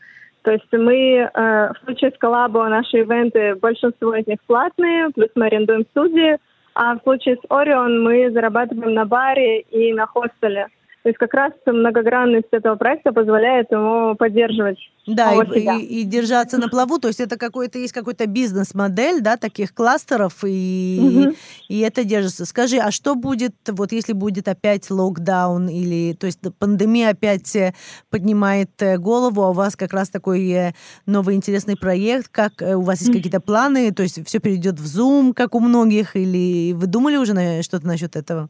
То 0.43 0.53
есть 0.53 0.73
мы 0.73 1.29
в 1.35 1.75
случае 1.85 2.13
с 2.13 2.19
коллабо 2.19 2.67
наши 2.69 3.01
ивенты, 3.01 3.57
большинство 3.57 4.15
из 4.15 4.27
них 4.27 4.39
платные, 4.47 5.11
плюс 5.11 5.29
мы 5.35 5.47
арендуем 5.47 5.85
студии, 5.91 6.39
а 6.75 6.95
в 6.95 7.03
случае 7.03 7.37
с 7.37 7.41
Орион 7.51 8.03
мы 8.03 8.31
зарабатываем 8.31 8.95
на 8.95 9.05
баре 9.05 9.61
и 9.61 9.93
на 9.93 10.07
хостеле. 10.07 10.69
То 11.03 11.09
есть 11.09 11.19
как 11.19 11.33
раз 11.33 11.53
многогранность 11.65 12.49
этого 12.51 12.77
проекта 12.77 13.13
позволяет 13.13 13.71
ему 13.71 14.15
поддерживать 14.17 14.79
да, 15.07 15.33
и, 15.33 15.61
и, 15.61 16.01
и 16.01 16.05
держаться 16.05 16.59
на 16.59 16.69
плаву. 16.69 16.99
То 16.99 17.09
есть 17.09 17.21
это 17.21 17.37
какой-то 17.37 17.79
есть 17.79 17.93
какой-то 17.93 18.27
бизнес-модель, 18.27 19.21
да, 19.21 19.37
таких 19.37 19.75
кластеров, 19.75 20.45
и, 20.45 21.25
угу. 21.27 21.35
и 21.69 21.81
это 21.81 22.05
держится. 22.05 22.45
Скажи, 22.45 22.77
а 22.77 22.91
что 22.91 23.15
будет, 23.15 23.55
вот 23.69 23.93
если 23.93 24.13
будет 24.13 24.49
опять 24.49 24.91
локдаун, 24.91 25.69
или, 25.69 26.15
то 26.15 26.27
есть 26.27 26.41
пандемия 26.59 27.11
опять 27.11 27.55
э, 27.57 27.75
поднимает 28.11 28.71
э, 28.81 28.99
голову, 28.99 29.43
а 29.43 29.51
у 29.51 29.55
вас 29.55 29.77
как 29.77 29.93
раз 29.93 30.11
такой 30.11 30.49
э, 30.51 30.73
новый 31.07 31.35
интересный 31.35 31.77
проект, 31.77 32.29
как 32.29 32.53
у 32.61 32.83
вас 32.83 33.01
есть 33.01 33.13
какие-то 33.13 33.41
планы, 33.41 33.93
то 33.93 34.03
есть 34.03 34.27
все 34.27 34.39
перейдет 34.39 34.79
в 34.79 34.85
Zoom, 34.85 35.33
как 35.35 35.55
у 35.55 35.61
многих, 35.61 36.17
или 36.17 36.73
вы 36.73 36.87
думали 36.87 37.17
уже 37.17 37.33
на 37.33 37.63
что-то 37.63 37.87
насчет 37.87 38.17
этого? 38.17 38.49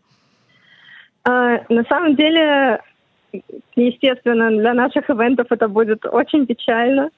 А, 1.25 1.61
на 1.69 1.85
самом 1.85 2.17
деле, 2.17 2.81
естественно, 3.77 4.51
для 4.51 4.75
наших 4.75 5.11
ивентов 5.11 5.47
это 5.51 5.69
будет 5.69 6.07
очень 6.07 6.47
печально, 6.47 7.11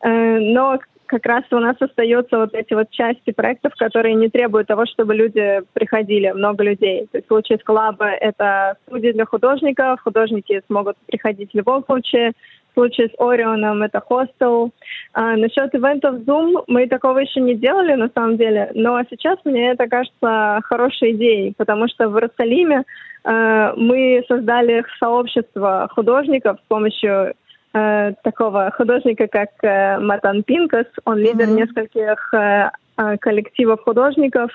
э, 0.00 0.38
но 0.38 0.78
как 1.12 1.26
раз 1.26 1.44
у 1.50 1.58
нас 1.58 1.76
остаются 1.78 2.38
вот 2.38 2.54
эти 2.54 2.72
вот 2.72 2.90
части 2.90 3.32
проектов, 3.32 3.74
которые 3.76 4.14
не 4.14 4.30
требуют 4.30 4.68
того, 4.68 4.86
чтобы 4.86 5.14
люди 5.14 5.60
приходили, 5.74 6.30
много 6.30 6.64
людей. 6.64 7.06
То 7.12 7.18
есть 7.18 7.26
в 7.26 7.28
случае 7.28 7.58
с 7.58 7.62
коллаба 7.62 8.06
это 8.06 8.76
студии 8.86 9.12
для 9.12 9.26
художников, 9.26 10.00
художники 10.00 10.62
смогут 10.66 10.96
приходить 11.06 11.52
в 11.52 11.56
любом 11.56 11.84
случае. 11.84 12.32
В 12.70 12.74
случае 12.74 13.08
с 13.08 13.20
Орионом 13.20 13.82
это 13.82 14.00
хостел. 14.00 14.72
А 15.14 15.36
насчет 15.36 15.74
ивентов 15.74 16.16
Zoom 16.20 16.64
мы 16.68 16.88
такого 16.88 17.18
еще 17.18 17.40
не 17.40 17.54
делали 17.54 17.94
на 17.94 18.08
самом 18.14 18.38
деле, 18.38 18.70
но 18.74 19.02
сейчас 19.10 19.38
мне 19.44 19.72
это 19.72 19.86
кажется 19.86 20.60
хорошей 20.64 21.12
идеей, 21.12 21.54
потому 21.56 21.86
что 21.88 22.08
в 22.08 22.16
Иерусалиме 22.16 22.84
э, 23.24 23.72
мы 23.76 24.24
создали 24.26 24.84
сообщество 24.98 25.88
художников 25.94 26.58
с 26.64 26.68
помощью 26.68 27.34
э, 27.74 28.12
такого 28.22 28.72
художника, 28.74 29.28
как 29.28 29.50
э, 29.62 29.98
Матан 29.98 30.44
Пинкас. 30.44 30.86
Он 31.04 31.18
лидер 31.18 31.48
mm-hmm. 31.48 31.60
нескольких 31.60 32.34
э, 32.34 32.70
э, 32.96 33.16
коллективов 33.18 33.82
художников. 33.82 34.50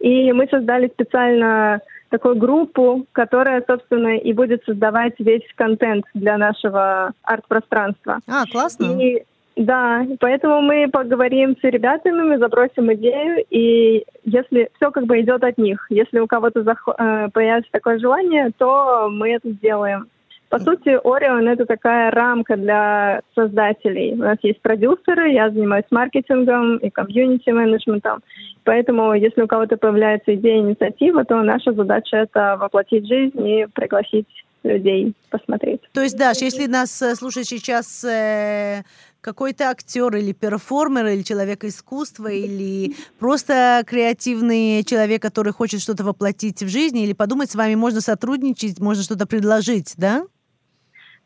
И 0.00 0.32
мы 0.32 0.46
создали 0.48 0.88
специально 0.88 1.80
такую 2.10 2.36
группу, 2.36 3.06
которая, 3.12 3.64
собственно, 3.66 4.18
и 4.18 4.32
будет 4.34 4.62
создавать 4.64 5.14
весь 5.18 5.46
контент 5.54 6.04
для 6.12 6.36
нашего 6.36 7.12
арт-пространства. 7.22 8.18
А, 8.28 8.44
классно. 8.46 9.00
И, 9.00 9.22
да, 9.56 10.06
поэтому 10.20 10.62
мы 10.62 10.88
поговорим 10.90 11.56
с 11.60 11.62
ребятами, 11.62 12.22
мы 12.22 12.38
запросим 12.38 12.92
идею, 12.94 13.44
и 13.50 14.04
если 14.24 14.70
все 14.76 14.90
как 14.90 15.04
бы 15.04 15.20
идет 15.20 15.44
от 15.44 15.58
них, 15.58 15.86
если 15.90 16.20
у 16.20 16.26
кого-то 16.26 16.60
зах- 16.60 16.94
э, 16.98 17.28
появится 17.32 17.70
такое 17.70 17.98
желание, 17.98 18.50
то 18.56 19.08
мы 19.10 19.30
это 19.30 19.50
сделаем. 19.50 20.08
По 20.48 20.58
сути, 20.58 20.90
Orion— 21.02 21.48
это 21.50 21.64
такая 21.64 22.10
рамка 22.10 22.58
для 22.58 23.22
создателей. 23.34 24.12
У 24.12 24.18
нас 24.18 24.36
есть 24.42 24.60
продюсеры, 24.60 25.30
я 25.30 25.48
занимаюсь 25.48 25.86
маркетингом 25.90 26.76
и 26.76 26.90
комьюнити-менеджментом. 26.90 28.20
Поэтому, 28.64 29.14
если 29.14 29.40
у 29.40 29.46
кого-то 29.46 29.78
появляется 29.78 30.34
идея, 30.34 30.58
инициатива, 30.58 31.24
то 31.24 31.42
наша 31.42 31.72
задача— 31.72 32.16
это 32.18 32.58
воплотить 32.60 33.08
жизнь 33.08 33.48
и 33.48 33.66
пригласить 33.72 34.26
людей 34.62 35.14
посмотреть. 35.30 35.80
То 35.94 36.02
есть, 36.02 36.18
Даш, 36.18 36.42
если 36.42 36.66
нас 36.66 37.00
э, 37.00 37.14
слушает 37.14 37.46
сейчас 37.46 38.04
э, 38.04 38.82
какой-то 39.22 39.70
актер 39.70 40.14
или 40.16 40.32
перформер, 40.32 41.06
или 41.06 41.22
человек 41.22 41.64
искусства, 41.64 42.28
или 42.28 42.94
просто 43.18 43.82
креативный 43.86 44.84
человек, 44.84 45.22
который 45.22 45.52
хочет 45.52 45.80
что-то 45.80 46.04
воплотить 46.04 46.62
в 46.62 46.68
жизнь, 46.68 46.98
или 46.98 47.14
подумать 47.14 47.50
с 47.50 47.54
вами, 47.54 47.76
можно 47.76 48.00
сотрудничать, 48.00 48.80
можно 48.80 49.02
что-то 49.02 49.26
предложить, 49.26 49.94
да? 49.96 50.24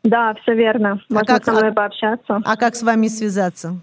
Да, 0.03 0.35
все 0.41 0.53
верно. 0.53 1.01
А 1.09 1.13
Можно 1.13 1.35
а 1.35 1.39
как, 1.39 1.45
со 1.45 1.51
мной 1.51 1.73
пообщаться. 1.73 2.41
А 2.45 2.55
как 2.55 2.75
с 2.75 2.83
вами 2.83 3.07
связаться? 3.07 3.73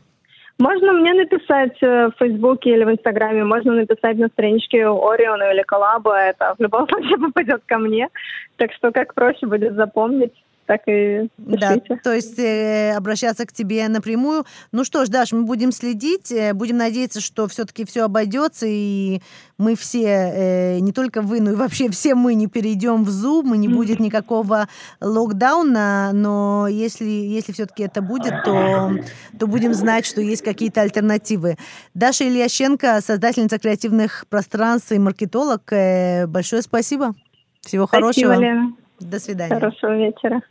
Можно 0.58 0.92
мне 0.92 1.12
написать 1.12 1.76
э, 1.82 2.06
в 2.06 2.12
Фейсбуке 2.18 2.70
или 2.70 2.84
в 2.84 2.92
Инстаграме, 2.92 3.42
можно 3.42 3.74
написать 3.74 4.16
на 4.18 4.28
страничке 4.28 4.86
Ориона 4.86 5.52
или 5.52 5.62
Коллаба, 5.62 6.16
это 6.16 6.54
в 6.56 6.62
любом 6.62 6.88
случае 6.88 7.18
попадет 7.18 7.62
ко 7.66 7.78
мне. 7.78 8.08
Так 8.56 8.72
что 8.72 8.92
как 8.92 9.14
проще 9.14 9.46
будет 9.46 9.74
запомнить 9.74 10.32
так 10.66 10.82
и 10.86 11.28
пишите. 11.36 11.82
Да, 11.88 11.96
то 12.02 12.12
есть 12.12 12.38
э, 12.38 12.92
обращаться 12.96 13.46
к 13.46 13.52
тебе 13.52 13.86
напрямую. 13.88 14.44
Ну 14.72 14.84
что 14.84 15.04
ж, 15.04 15.08
Даш, 15.08 15.32
мы 15.32 15.44
будем 15.44 15.72
следить, 15.72 16.32
э, 16.32 16.52
будем 16.54 16.78
надеяться, 16.78 17.20
что 17.20 17.48
все-таки 17.48 17.84
все 17.84 18.04
обойдется, 18.04 18.66
и 18.68 19.20
мы 19.58 19.76
все, 19.76 20.06
э, 20.06 20.78
не 20.80 20.92
только 20.92 21.22
вы, 21.22 21.40
но 21.40 21.52
и 21.52 21.54
вообще 21.54 21.90
все 21.90 22.14
мы 22.14 22.34
не 22.34 22.46
перейдем 22.46 23.04
в 23.04 23.08
Zoom, 23.08 23.54
и 23.54 23.58
не 23.58 23.68
будет 23.68 24.00
никакого 24.00 24.68
локдауна, 25.00 26.10
но 26.12 26.66
если, 26.68 27.04
если 27.04 27.52
все-таки 27.52 27.84
это 27.84 28.02
будет, 28.02 28.34
то, 28.44 28.92
то 29.38 29.46
будем 29.46 29.74
знать, 29.74 30.06
что 30.06 30.20
есть 30.20 30.42
какие-то 30.42 30.80
альтернативы. 30.80 31.56
Даша 31.94 32.24
Ильященко, 32.24 33.00
создательница 33.00 33.58
креативных 33.58 34.26
пространств 34.28 34.92
и 34.92 34.98
маркетолог, 34.98 35.72
э, 35.72 36.26
большое 36.26 36.62
спасибо. 36.62 37.14
Всего 37.60 37.86
спасибо, 37.86 38.06
хорошего. 38.06 38.40
Лена. 38.40 38.83
До 39.04 39.20
свидания. 39.20 39.54
Хорошего 39.54 39.96
вечера. 39.96 40.42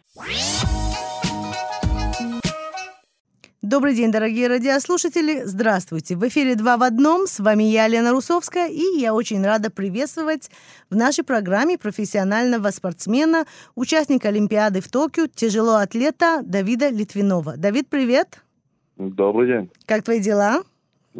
Добрый 3.64 3.96
день, 3.96 4.12
дорогие 4.12 4.48
радиослушатели. 4.48 5.42
Здравствуйте. 5.46 6.16
В 6.16 6.28
эфире 6.28 6.56
«Два 6.56 6.78
в 6.78 6.84
одном». 6.84 7.26
С 7.26 7.40
вами 7.40 7.64
я, 7.64 7.88
Лена 7.88 8.12
Русовская, 8.12 8.68
и 8.68 9.00
я 9.00 9.16
очень 9.16 9.44
рада 9.44 9.72
приветствовать 9.72 10.52
в 10.92 10.96
нашей 10.96 11.24
программе 11.24 11.80
профессионального 11.80 12.70
спортсмена, 12.70 13.46
участника 13.76 14.28
Олимпиады 14.28 14.82
в 14.82 14.90
Токио, 14.90 15.26
тяжело 15.28 15.78
атлета 15.78 16.42
Давида 16.44 16.90
Литвинова. 16.90 17.58
Давид, 17.58 17.88
привет. 17.90 18.44
Добрый 18.98 19.48
день. 19.48 19.72
Как 19.88 20.04
твои 20.04 20.20
дела? 20.20 20.62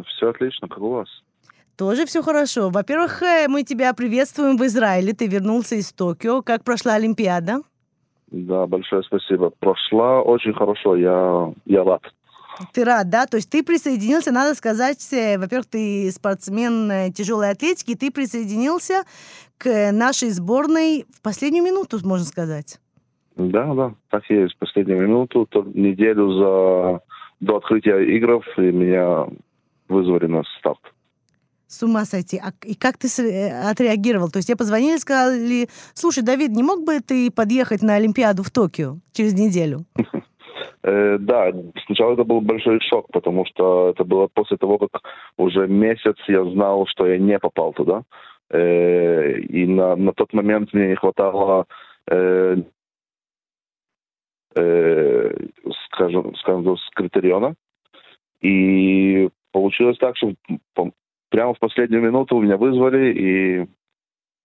Все 0.06 0.28
отлично. 0.28 0.68
Как 0.68 0.78
у 0.78 0.90
вас? 0.90 1.08
Тоже 1.76 2.06
все 2.06 2.22
хорошо. 2.22 2.70
Во-первых, 2.70 3.22
э, 3.22 3.48
мы 3.48 3.64
тебя 3.64 3.92
приветствуем 3.94 4.56
в 4.56 4.64
Израиле. 4.66 5.12
Ты 5.12 5.26
вернулся 5.26 5.74
из 5.74 5.92
Токио. 5.92 6.42
Как 6.42 6.62
прошла 6.62 6.94
Олимпиада? 6.94 7.62
Да, 8.30 8.66
большое 8.66 9.02
спасибо. 9.02 9.50
Прошла 9.50 10.22
очень 10.22 10.52
хорошо. 10.54 10.96
Я, 10.96 11.52
я 11.66 11.82
рад. 11.82 12.02
Ты 12.72 12.84
рад, 12.84 13.10
да? 13.10 13.26
То 13.26 13.36
есть 13.38 13.50
ты 13.50 13.64
присоединился, 13.64 14.30
надо 14.30 14.54
сказать, 14.54 15.12
э, 15.12 15.36
во-первых, 15.38 15.66
ты 15.66 16.10
спортсмен 16.12 16.90
э, 16.90 17.10
тяжелой 17.10 17.50
атлетики, 17.50 17.96
ты 17.96 18.12
присоединился 18.12 19.02
к 19.58 19.90
нашей 19.92 20.30
сборной 20.30 21.06
в 21.12 21.22
последнюю 21.22 21.64
минуту, 21.64 21.98
можно 22.04 22.24
сказать. 22.24 22.78
Да, 23.36 23.74
да, 23.74 23.94
так 24.10 24.22
и 24.30 24.34
есть. 24.34 24.54
В 24.54 24.58
последнюю 24.58 25.02
минуту, 25.02 25.46
то 25.50 25.64
неделю 25.74 26.32
за 26.32 27.00
до 27.40 27.56
открытия 27.56 27.98
игр 28.16 28.42
и 28.56 28.60
меня 28.60 29.26
вызвали 29.88 30.26
на 30.26 30.44
старт. 30.58 30.93
С 31.66 31.82
ума 31.82 32.04
сойти. 32.04 32.38
А, 32.38 32.52
и 32.64 32.74
как 32.74 32.98
ты 32.98 33.08
э, 33.22 33.70
отреагировал? 33.70 34.30
То 34.30 34.38
есть 34.38 34.48
тебе 34.48 34.56
позвонили 34.56 34.98
сказали, 34.98 35.68
слушай, 35.94 36.22
Давид, 36.22 36.50
не 36.50 36.62
мог 36.62 36.84
бы 36.84 37.00
ты 37.00 37.30
подъехать 37.30 37.82
на 37.82 37.94
Олимпиаду 37.94 38.42
в 38.42 38.50
Токио 38.50 38.98
через 39.12 39.34
неделю? 39.34 39.84
Э, 40.86 41.16
да, 41.18 41.50
сначала 41.86 42.12
это 42.12 42.24
был 42.24 42.42
большой 42.42 42.78
шок, 42.80 43.06
потому 43.10 43.46
что 43.46 43.88
это 43.88 44.04
было 44.04 44.26
после 44.26 44.58
того, 44.58 44.76
как 44.76 45.00
уже 45.38 45.66
месяц 45.66 46.14
я 46.28 46.44
знал, 46.44 46.86
что 46.86 47.06
я 47.06 47.16
не 47.18 47.38
попал 47.38 47.72
туда. 47.72 48.02
Э, 48.50 49.32
и 49.38 49.66
на, 49.66 49.96
на 49.96 50.12
тот 50.12 50.34
момент 50.34 50.74
мне 50.74 50.88
не 50.88 50.94
хватало, 50.94 51.66
скажем, 55.94 56.34
скажем, 56.36 56.76
с 56.76 56.90
критериона. 56.94 57.54
И 58.42 59.30
получилось 59.52 59.96
так, 59.98 60.18
что 60.18 60.34
прямо 61.34 61.52
в 61.52 61.58
последнюю 61.58 62.00
минуту 62.00 62.40
меня 62.40 62.56
вызвали, 62.56 63.12
и 63.12 63.66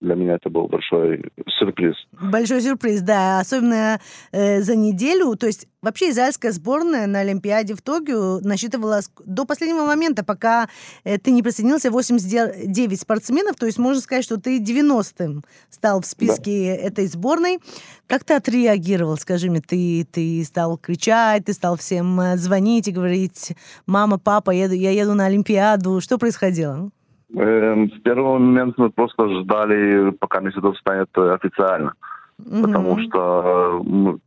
для 0.01 0.15
меня 0.15 0.35
это 0.35 0.49
был 0.49 0.67
большой 0.67 1.29
сюрприз. 1.57 1.95
Большой 2.13 2.61
сюрприз, 2.61 3.01
да. 3.01 3.39
Особенно 3.39 3.99
э, 4.31 4.61
за 4.61 4.75
неделю. 4.75 5.35
То 5.35 5.47
есть 5.47 5.67
вообще 5.81 6.11
израильская 6.11 6.51
сборная 6.51 7.05
на 7.05 7.19
Олимпиаде 7.19 7.75
в 7.75 7.81
Токио 7.81 8.39
насчитывала 8.39 9.01
до 9.25 9.45
последнего 9.45 9.85
момента, 9.85 10.23
пока 10.23 10.69
э, 11.03 11.17
ты 11.17 11.31
не 11.31 11.43
присоединился, 11.43 11.91
89 11.91 12.99
спортсменов. 12.99 13.57
То 13.57 13.65
есть 13.65 13.77
можно 13.77 14.01
сказать, 14.01 14.23
что 14.23 14.39
ты 14.39 14.59
90-м 14.59 15.43
стал 15.69 16.01
в 16.01 16.05
списке 16.05 16.77
да. 16.77 16.87
этой 16.87 17.07
сборной. 17.07 17.59
Как 18.07 18.23
ты 18.23 18.35
отреагировал, 18.35 19.17
скажи 19.17 19.49
мне? 19.49 19.61
Ты, 19.61 20.07
ты 20.09 20.43
стал 20.45 20.77
кричать, 20.77 21.45
ты 21.45 21.53
стал 21.53 21.75
всем 21.75 22.19
э, 22.21 22.37
звонить 22.37 22.87
и 22.87 22.91
говорить, 22.91 23.53
мама, 23.85 24.17
папа, 24.17 24.51
еду, 24.51 24.75
я 24.75 24.91
еду 24.91 25.13
на 25.13 25.25
Олимпиаду. 25.25 25.99
Что 25.99 26.17
происходило? 26.17 26.89
Эм, 27.35 27.89
в 27.89 28.01
первый 28.01 28.39
момент 28.39 28.77
мы 28.77 28.89
просто 28.89 29.29
ждали, 29.41 30.11
пока 30.11 30.39
месяц 30.39 30.63
станет 30.79 31.15
официально. 31.17 31.93
Mm-hmm. 32.41 32.61
Потому 32.61 32.99
что 32.99 33.81
ну, 33.83 34.19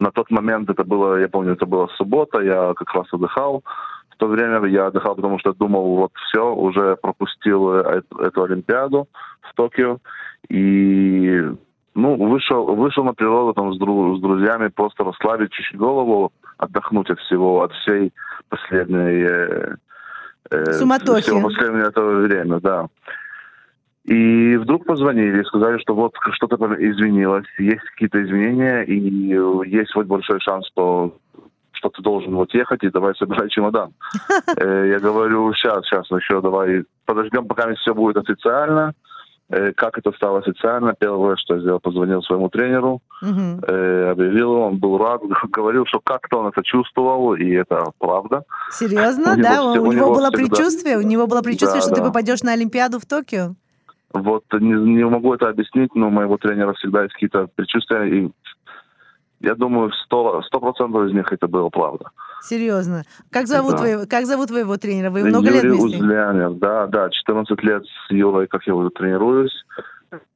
на 0.00 0.10
тот 0.10 0.30
момент 0.30 0.68
это 0.70 0.82
было, 0.84 1.20
я 1.20 1.28
помню, 1.28 1.52
это 1.52 1.66
была 1.66 1.86
суббота, 1.96 2.40
я 2.40 2.72
как 2.74 2.92
раз 2.94 3.06
отдыхал. 3.12 3.62
В 4.10 4.16
то 4.16 4.26
время 4.26 4.66
я 4.66 4.86
отдыхал, 4.86 5.14
потому 5.14 5.38
что 5.38 5.52
думал, 5.52 5.96
вот 5.96 6.12
все, 6.28 6.52
уже 6.52 6.96
пропустил 6.96 7.70
эту, 7.70 8.18
эту 8.18 8.42
Олимпиаду 8.42 9.08
в 9.42 9.54
Токио. 9.54 9.98
И 10.48 11.42
ну, 11.94 12.16
вышел, 12.16 12.74
вышел 12.74 13.04
на 13.04 13.14
природу 13.14 13.52
там 13.52 13.72
с, 13.72 13.78
дру, 13.78 14.16
с 14.16 14.20
друзьями, 14.20 14.68
просто 14.68 15.04
расслабить 15.04 15.52
чуть-чуть 15.52 15.78
голову, 15.78 16.32
отдохнуть 16.58 17.10
от 17.10 17.18
всего, 17.20 17.62
от 17.62 17.72
всей 17.72 18.12
последней 18.48 19.76
э, 20.50 20.72
Суматохи. 20.72 21.22
Всего 21.22 21.42
последнее 21.42 21.86
это 21.86 22.02
время, 22.02 22.60
да. 22.60 22.86
И 24.04 24.56
вдруг 24.56 24.86
позвонили 24.86 25.40
и 25.40 25.44
сказали, 25.44 25.78
что 25.78 25.94
вот 25.94 26.14
что-то 26.32 26.56
изменилось, 26.78 27.46
есть 27.58 27.84
какие-то 27.92 28.22
изменения, 28.24 28.82
и 28.82 28.98
есть 29.68 29.94
вот 29.94 30.06
большой 30.06 30.40
шанс, 30.40 30.66
что 30.68 31.16
что 31.72 31.88
ты 31.88 32.02
должен 32.02 32.34
вот 32.34 32.52
ехать 32.52 32.82
и 32.82 32.90
давай 32.90 33.14
собирай 33.14 33.48
чемодан. 33.48 33.92
Э, 34.56 34.88
я 34.88 34.98
говорю, 34.98 35.52
сейчас, 35.54 35.84
сейчас, 35.86 36.10
еще 36.10 36.40
давай 36.40 36.84
подождем, 37.06 37.46
пока 37.46 37.72
все 37.74 37.94
будет 37.94 38.16
официально. 38.16 38.94
Э, 39.50 39.72
как 39.72 39.98
это 39.98 40.12
стало 40.12 40.38
официально? 40.38 40.94
Первое, 40.98 41.36
что 41.36 41.54
я 41.54 41.60
сделал, 41.60 41.80
позвонил 41.80 42.22
своему 42.22 42.48
тренеру, 42.48 43.02
угу. 43.20 43.64
объявил, 43.66 44.52
он 44.52 44.78
был 44.78 44.98
рад, 44.98 45.22
говорил, 45.50 45.84
что 45.86 46.00
как-то 46.00 46.38
он 46.38 46.46
это 46.46 46.62
чувствовал, 46.62 47.34
и 47.34 47.50
это 47.50 47.84
правда. 47.98 48.44
Серьезно, 48.70 49.34
у 49.34 49.42
да? 49.42 49.56
Него, 49.56 49.84
у, 49.84 49.88
у 49.88 49.92
него 49.92 50.14
было 50.14 50.30
всегда... 50.30 50.38
предчувствие? 50.38 50.98
У 50.98 51.02
него 51.02 51.26
было 51.26 51.42
предчувствие, 51.42 51.80
да, 51.80 51.86
что 51.86 51.90
да. 51.90 51.96
ты 51.96 52.02
попадешь 52.02 52.42
на 52.42 52.52
Олимпиаду 52.52 52.98
в 53.00 53.06
Токио? 53.06 53.54
Вот 54.12 54.44
не, 54.52 54.72
не 54.72 55.04
могу 55.04 55.34
это 55.34 55.48
объяснить, 55.48 55.94
но 55.94 56.08
у 56.08 56.10
моего 56.10 56.36
тренера 56.36 56.72
всегда 56.74 57.02
есть 57.02 57.14
какие-то 57.14 57.48
предчувствия, 57.54 58.04
и 58.06 58.30
я 59.40 59.54
думаю, 59.54 59.90
сто 59.92 60.42
процентов 60.60 61.06
из 61.06 61.14
них 61.14 61.32
это 61.32 61.48
было 61.48 61.68
правда. 61.70 62.10
Серьезно. 62.42 63.04
Как 63.30 63.46
зовут, 63.46 63.72
да. 63.72 63.78
твоего, 63.78 64.02
как 64.08 64.26
зовут 64.26 64.48
твоего 64.48 64.76
тренера? 64.76 65.10
Вы 65.10 65.24
много 65.24 65.46
Юрий 65.46 65.60
лет 65.60 65.64
вместе? 65.64 65.98
Узлянин, 65.98 66.58
да, 66.58 66.86
да, 66.86 67.10
14 67.10 67.62
лет 67.62 67.84
с 67.84 68.10
Юрой, 68.10 68.46
как 68.46 68.66
я 68.66 68.74
уже 68.74 68.90
тренируюсь. 68.90 69.64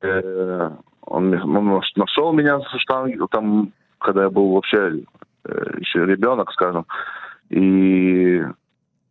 Э, 0.03 0.71
он, 1.03 1.35
он 1.35 1.83
нашел 1.97 2.33
меня 2.33 2.61
со 2.61 2.79
штанги, 2.79 3.19
там, 3.31 3.73
когда 3.99 4.25
я 4.25 4.31
был 4.31 4.53
вообще 4.53 5.05
э, 5.45 5.79
еще 5.79 6.05
ребенок, 6.05 6.51
скажем. 6.53 6.87
И 7.51 8.43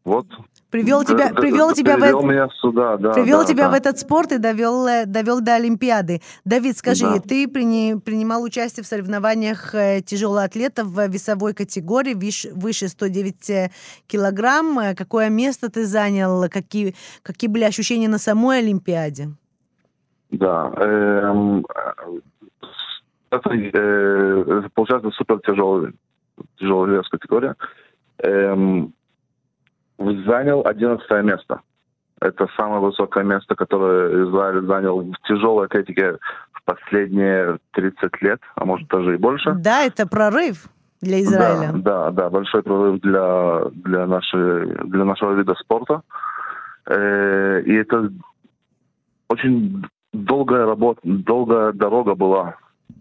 вот 0.06 0.28
Привел 0.74 1.04
тебя, 1.04 1.30
да, 1.30 1.40
привел 1.40 1.68
да, 1.68 1.74
тебя 1.76 1.98
привел 1.98 2.22
в 2.22 2.26
меня 2.26 2.50
сюда, 2.60 2.98
да. 2.98 3.14
Привел 3.14 3.42
да, 3.42 3.46
тебя 3.46 3.66
да. 3.66 3.70
в 3.70 3.74
этот 3.76 4.00
спорт 4.00 4.32
и 4.32 4.40
довел, 4.40 4.88
э, 4.88 5.06
довел 5.06 5.40
до 5.40 5.54
Олимпиады. 5.54 6.20
Давид, 6.46 6.76
скажи, 6.76 7.06
да. 7.06 7.20
ты 7.20 7.48
при, 7.48 8.00
принимал 8.00 8.42
участие 8.42 8.84
в 8.84 8.88
соревнованиях 8.88 9.76
э, 9.76 10.02
тяжелоатлетов 10.02 10.88
в 10.88 11.08
весовой 11.10 11.54
категории 11.54 12.16
выше 12.16 12.88
109 12.88 13.50
э, 13.52 13.70
килограмм. 14.08 14.96
Какое 14.98 15.30
место 15.30 15.70
ты 15.70 15.86
занял? 15.86 16.50
Какие, 16.50 16.96
какие 17.22 17.52
были 17.52 17.66
ощущения 17.66 18.08
на 18.08 18.18
самой 18.18 18.58
Олимпиаде? 18.58 19.28
Да. 20.32 20.74
Эм, 20.78 21.68
это, 23.30 23.50
э, 23.52 24.70
получается 24.74 25.12
супер 25.12 25.40
тяжелая, 25.42 25.94
тяжелая 26.58 26.98
вес 26.98 27.08
категория. 27.10 27.56
Эм, 28.18 28.92
занял 30.26 30.66
11 30.66 31.10
место. 31.24 31.62
Это 32.22 32.48
самое 32.56 32.82
высокое 32.82 33.24
место, 33.24 33.56
которое 33.56 34.26
Израиль 34.26 34.66
занял 34.66 35.02
в 35.02 35.28
тяжелой 35.28 35.66
атлетике 35.66 36.18
в 36.54 36.64
последние 36.64 37.58
30 37.72 38.22
лет, 38.22 38.40
а 38.56 38.66
может 38.66 38.88
даже 38.88 39.16
и 39.16 39.18
больше. 39.18 39.54
Да, 39.56 39.84
это 39.84 40.08
прорыв 40.08 40.68
для 41.02 41.22
Израиля. 41.22 41.72
Да, 41.74 42.06
да, 42.06 42.12
да 42.12 42.30
большой 42.30 42.64
прорыв 42.64 43.02
для, 43.02 43.66
для, 43.74 44.08
нашей, 44.08 44.68
для 44.86 45.04
нашего 45.04 45.34
вида 45.34 45.54
спорта. 45.56 46.02
Э, 46.86 47.62
и 47.62 47.74
это 47.74 48.10
очень 49.28 49.84
долгая 50.14 50.66
работа, 50.66 51.02
долгая 51.04 51.74
дорога 51.74 52.16
была 52.16 52.56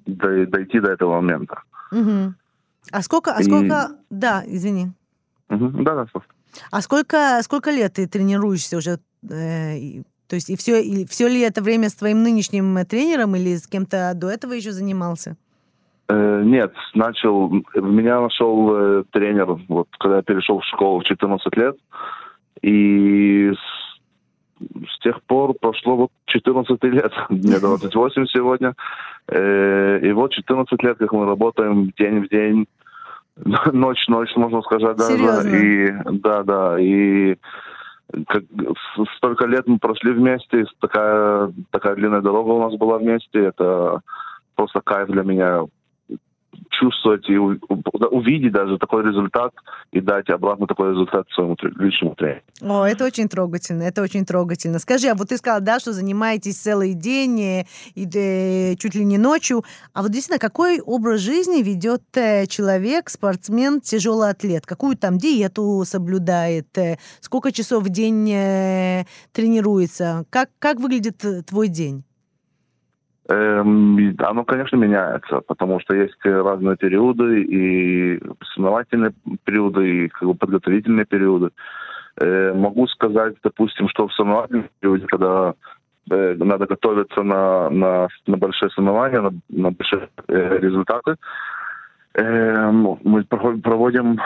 дойти 0.06 0.80
до 0.80 0.90
этого 0.90 1.20
момента. 1.20 1.62
Угу. 1.92 2.34
А 2.90 3.02
сколько, 3.02 3.32
а 3.32 3.40
и... 3.40 3.44
сколько, 3.44 3.90
да, 4.10 4.42
извини. 4.46 4.92
Угу. 5.50 5.82
Да, 5.84 5.94
да, 5.94 6.06
собственно. 6.12 6.41
А 6.70 6.80
сколько, 6.82 7.40
сколько 7.42 7.70
лет 7.70 7.94
ты 7.94 8.06
тренируешься 8.06 8.76
уже? 8.76 8.98
Э, 9.30 10.02
то 10.28 10.36
есть 10.36 10.50
и 10.50 10.56
все, 10.56 10.82
и 10.82 11.04
все 11.06 11.28
ли 11.28 11.40
это 11.40 11.62
время 11.62 11.88
с 11.88 11.94
твоим 11.94 12.22
нынешним 12.22 12.78
тренером 12.86 13.36
или 13.36 13.56
с 13.56 13.66
кем-то 13.66 14.12
до 14.14 14.30
этого 14.30 14.52
еще 14.52 14.72
занимался? 14.72 15.36
Э, 16.08 16.42
нет, 16.44 16.72
начал, 16.94 17.50
меня 17.74 18.20
нашел 18.20 18.74
э, 18.74 19.04
тренер, 19.12 19.58
вот 19.68 19.88
когда 19.98 20.16
я 20.16 20.22
перешел 20.22 20.60
в 20.60 20.64
школу 20.64 21.00
в 21.00 21.04
14 21.04 21.56
лет, 21.56 21.76
и 22.60 23.52
с, 23.52 24.90
с 24.90 24.98
тех 25.00 25.22
пор 25.22 25.54
прошло 25.54 25.96
вот 25.96 26.10
14 26.26 26.82
лет, 26.84 27.12
мне 27.30 27.58
28 27.58 28.26
сегодня, 28.26 28.74
э, 29.28 30.00
и 30.02 30.12
вот 30.12 30.32
14 30.32 30.82
лет, 30.82 30.98
как 30.98 31.12
мы 31.12 31.24
работаем 31.24 31.92
день 31.98 32.24
в 32.24 32.28
день, 32.28 32.66
ночь, 33.72 34.08
ночь, 34.08 34.34
можно 34.36 34.62
сказать, 34.62 34.96
даже. 34.96 35.16
Серьезно? 35.16 35.56
И 35.56 36.18
да, 36.18 36.42
да, 36.42 36.78
и 36.78 37.36
как, 38.28 38.44
столько 39.16 39.46
лет 39.46 39.66
мы 39.66 39.78
прошли 39.78 40.12
вместе, 40.12 40.66
такая, 40.80 41.52
такая 41.70 41.94
длинная 41.94 42.20
дорога 42.20 42.50
у 42.50 42.62
нас 42.62 42.74
была 42.74 42.98
вместе, 42.98 43.46
это 43.46 44.00
просто 44.54 44.80
кайф 44.80 45.08
для 45.08 45.22
меня 45.22 45.64
чувствовать 46.70 47.28
и 47.28 47.36
увидеть 47.36 48.52
даже 48.52 48.78
такой 48.78 49.04
результат 49.04 49.52
и 49.92 50.00
дать 50.00 50.28
обратно 50.30 50.66
такой 50.66 50.90
результат 50.90 51.26
своему 51.34 51.56
личному 51.78 52.14
тренеру. 52.14 52.42
О, 52.60 52.84
это 52.84 53.04
очень 53.04 53.28
трогательно, 53.28 53.82
это 53.82 54.02
очень 54.02 54.24
трогательно. 54.24 54.78
Скажи, 54.78 55.08
а 55.08 55.14
вот 55.14 55.28
ты 55.28 55.36
сказал, 55.36 55.60
да, 55.60 55.78
что 55.80 55.92
занимаетесь 55.92 56.56
целый 56.56 56.94
день 56.94 57.40
и, 57.40 57.66
и 57.94 58.06
и 58.72 58.76
чуть 58.78 58.94
ли 58.94 59.04
не 59.04 59.18
ночью, 59.18 59.64
а 59.92 60.02
вот 60.02 60.10
действительно, 60.10 60.38
какой 60.38 60.80
образ 60.80 61.20
жизни 61.20 61.62
ведет 61.62 62.02
э, 62.14 62.46
человек, 62.46 63.10
спортсмен, 63.10 63.80
тяжелый 63.80 64.30
атлет? 64.30 64.66
Какую 64.66 64.96
там 64.96 65.18
диету 65.18 65.82
соблюдает? 65.84 66.66
Э, 66.78 66.96
сколько 67.20 67.52
часов 67.52 67.84
в 67.84 67.88
день 67.88 68.30
э, 68.30 69.04
тренируется? 69.32 70.24
Как, 70.30 70.50
как 70.58 70.80
выглядит 70.80 71.24
твой 71.46 71.68
день? 71.68 72.04
Эм, 73.28 74.16
оно, 74.18 74.44
конечно, 74.44 74.76
меняется, 74.76 75.40
потому 75.46 75.78
что 75.80 75.94
есть 75.94 76.16
разные 76.24 76.76
периоды, 76.76 77.42
и 77.42 78.20
соревновательные 78.52 79.12
периоды, 79.44 80.06
и 80.06 80.08
как 80.08 80.28
бы, 80.28 80.34
подготовительные 80.34 81.04
периоды. 81.04 81.50
Э, 82.20 82.52
могу 82.52 82.88
сказать, 82.88 83.34
допустим, 83.44 83.88
что 83.88 84.08
в 84.08 84.14
соревновательном 84.14 84.68
периоде, 84.80 85.06
когда 85.06 85.54
э, 86.10 86.34
надо 86.34 86.66
готовиться 86.66 87.22
на, 87.22 87.70
на, 87.70 88.08
на 88.26 88.36
большие 88.36 88.70
соревнования, 88.70 89.20
на, 89.20 89.32
на 89.50 89.70
большие 89.70 90.08
э, 90.26 90.58
результаты, 90.58 91.14
э, 92.14 92.70
мы 92.72 93.24
проводим 93.24 94.20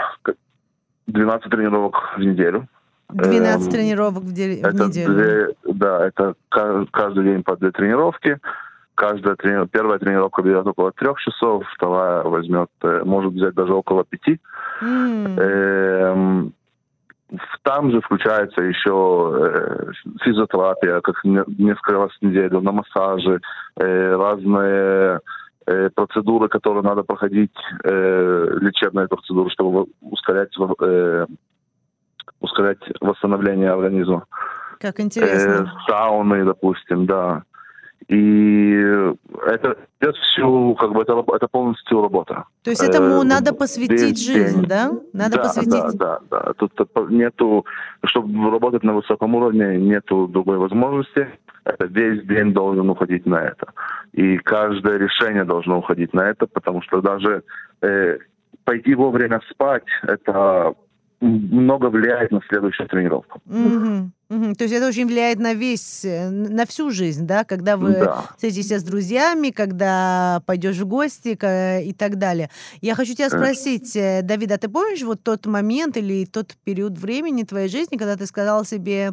12 1.07 1.51
тренировок 1.51 2.15
в 2.17 2.21
неделю. 2.21 2.67
12 3.11 3.67
эм, 3.67 3.73
тренировок 3.73 4.25
в, 4.25 4.33
де- 4.33 4.63
в 4.63 4.75
неделю. 4.75 5.15
Две, 5.15 5.55
да, 5.75 6.07
это 6.07 6.35
каждый 6.49 7.25
день 7.25 7.43
по 7.43 7.57
две 7.57 7.71
тренировки 7.71 8.41
каждая 8.97 9.37
трени... 9.37 9.67
первая 9.69 9.99
тренировка 9.99 10.43
берет 10.43 10.67
около 10.67 10.91
трех 10.93 11.21
часов, 11.21 11.65
вторая 11.77 12.23
возьмет, 12.25 12.69
э, 12.83 13.03
может 13.05 13.33
взять 13.33 13.55
даже 13.55 13.73
около 13.73 14.05
пяти. 14.05 14.41
Mm. 14.83 15.39
Эм, 15.39 16.53
там 17.63 17.91
же 17.91 18.01
включается 18.01 18.63
еще 18.63 19.35
э, 19.37 19.93
физиотерапия, 20.23 21.01
как 21.01 21.23
несколько 21.25 21.93
раз 21.93 22.11
в 22.21 22.25
неделю, 22.25 22.61
на 22.61 22.73
массажи, 22.73 23.41
э, 23.77 24.17
разные 24.17 25.21
э, 25.67 25.91
процедуры, 25.95 26.49
которые 26.49 26.83
надо 26.83 27.03
проходить, 27.03 27.57
э, 27.85 28.49
лечебные 28.61 29.09
процедуры, 29.09 29.51
чтобы 29.51 29.87
ускорять, 30.01 30.51
э, 30.81 31.27
ускорять 32.41 32.79
восстановление 33.01 33.73
организма. 33.73 34.25
Как 34.81 35.01
интересно. 35.01 35.51
Э, 35.51 35.91
сауны, 35.91 36.45
допустим, 36.45 37.07
да. 37.07 37.43
И 38.09 38.71
это 39.47 39.77
идет 40.01 40.17
всю, 40.17 40.77
как 40.77 40.93
бы 40.93 41.03
это, 41.03 41.25
это 41.35 41.49
полностью 41.49 42.03
работа. 42.03 42.45
То 42.63 42.71
есть 42.71 42.83
этому 42.83 43.23
э, 43.23 43.25
надо 43.25 43.53
посвятить 43.53 44.25
жизнь, 44.25 44.61
день. 44.61 44.69
да? 44.69 44.93
Надо 45.13 45.37
да, 45.37 45.43
посвятить. 45.43 45.99
Да, 45.99 46.21
да, 46.31 46.43
да. 46.45 46.53
Тут 46.57 46.73
нету, 47.11 47.67
чтобы 48.05 48.51
работать 48.51 48.85
на 48.85 48.95
высоком 48.95 49.35
уровне, 49.35 49.77
нету 49.79 50.29
другой 50.29 50.59
возможности. 50.59 51.29
Это 51.65 51.87
весь 51.87 52.25
день 52.27 52.53
должен 52.53 52.89
уходить 52.89 53.27
на 53.27 53.43
это. 53.43 53.73
И 54.13 54.37
каждое 54.39 54.99
решение 54.99 55.45
должно 55.45 55.79
уходить 55.79 56.15
на 56.15 56.31
это, 56.31 56.47
потому 56.47 56.83
что 56.83 57.01
даже 57.01 57.43
э, 57.83 58.19
пойти 58.65 58.95
вовремя 58.95 59.41
спать, 59.51 59.85
это 60.03 60.75
много 61.21 61.87
влияет 61.87 62.31
на 62.31 62.41
следующую 62.49 62.89
тренировку. 62.89 63.41
Угу. 63.47 64.11
Угу. 64.29 64.55
То 64.55 64.65
есть 64.65 64.75
это 64.75 64.89
очень 64.89 65.07
влияет 65.07 65.39
на 65.39 65.55
весь, 65.55 66.05
э, 66.05 66.29
на 66.29 66.67
всю 66.67 66.91
жизнь, 66.91 67.27
да, 67.27 67.45
когда 67.45 67.77
вы 67.77 67.93
да. 67.93 68.29
встретитесь 68.35 68.81
с 68.81 68.83
друзьями, 68.83 69.51
когда 69.51 70.43
пойдешь 70.47 70.79
в 70.79 70.87
гости 70.87 71.39
и 71.85 71.93
так 71.93 72.19
далее. 72.19 72.51
Я 72.81 72.97
хочу 72.97 73.15
тебя 73.15 73.29
спросить, 73.29 73.95
э, 73.95 74.23
Давид, 74.23 74.51
а 74.51 74.59
ты 74.59 74.69
помнишь 74.69 75.03
вот 75.03 75.23
тот 75.23 75.47
момент 75.47 75.97
или 75.97 76.25
тот 76.25 76.57
период 76.65 76.99
времени 76.99 77.45
твоей 77.45 77.69
жизни, 77.69 77.97
когда 77.97 78.17
ты 78.17 78.27
сказал 78.27 78.65
себе, 78.65 79.13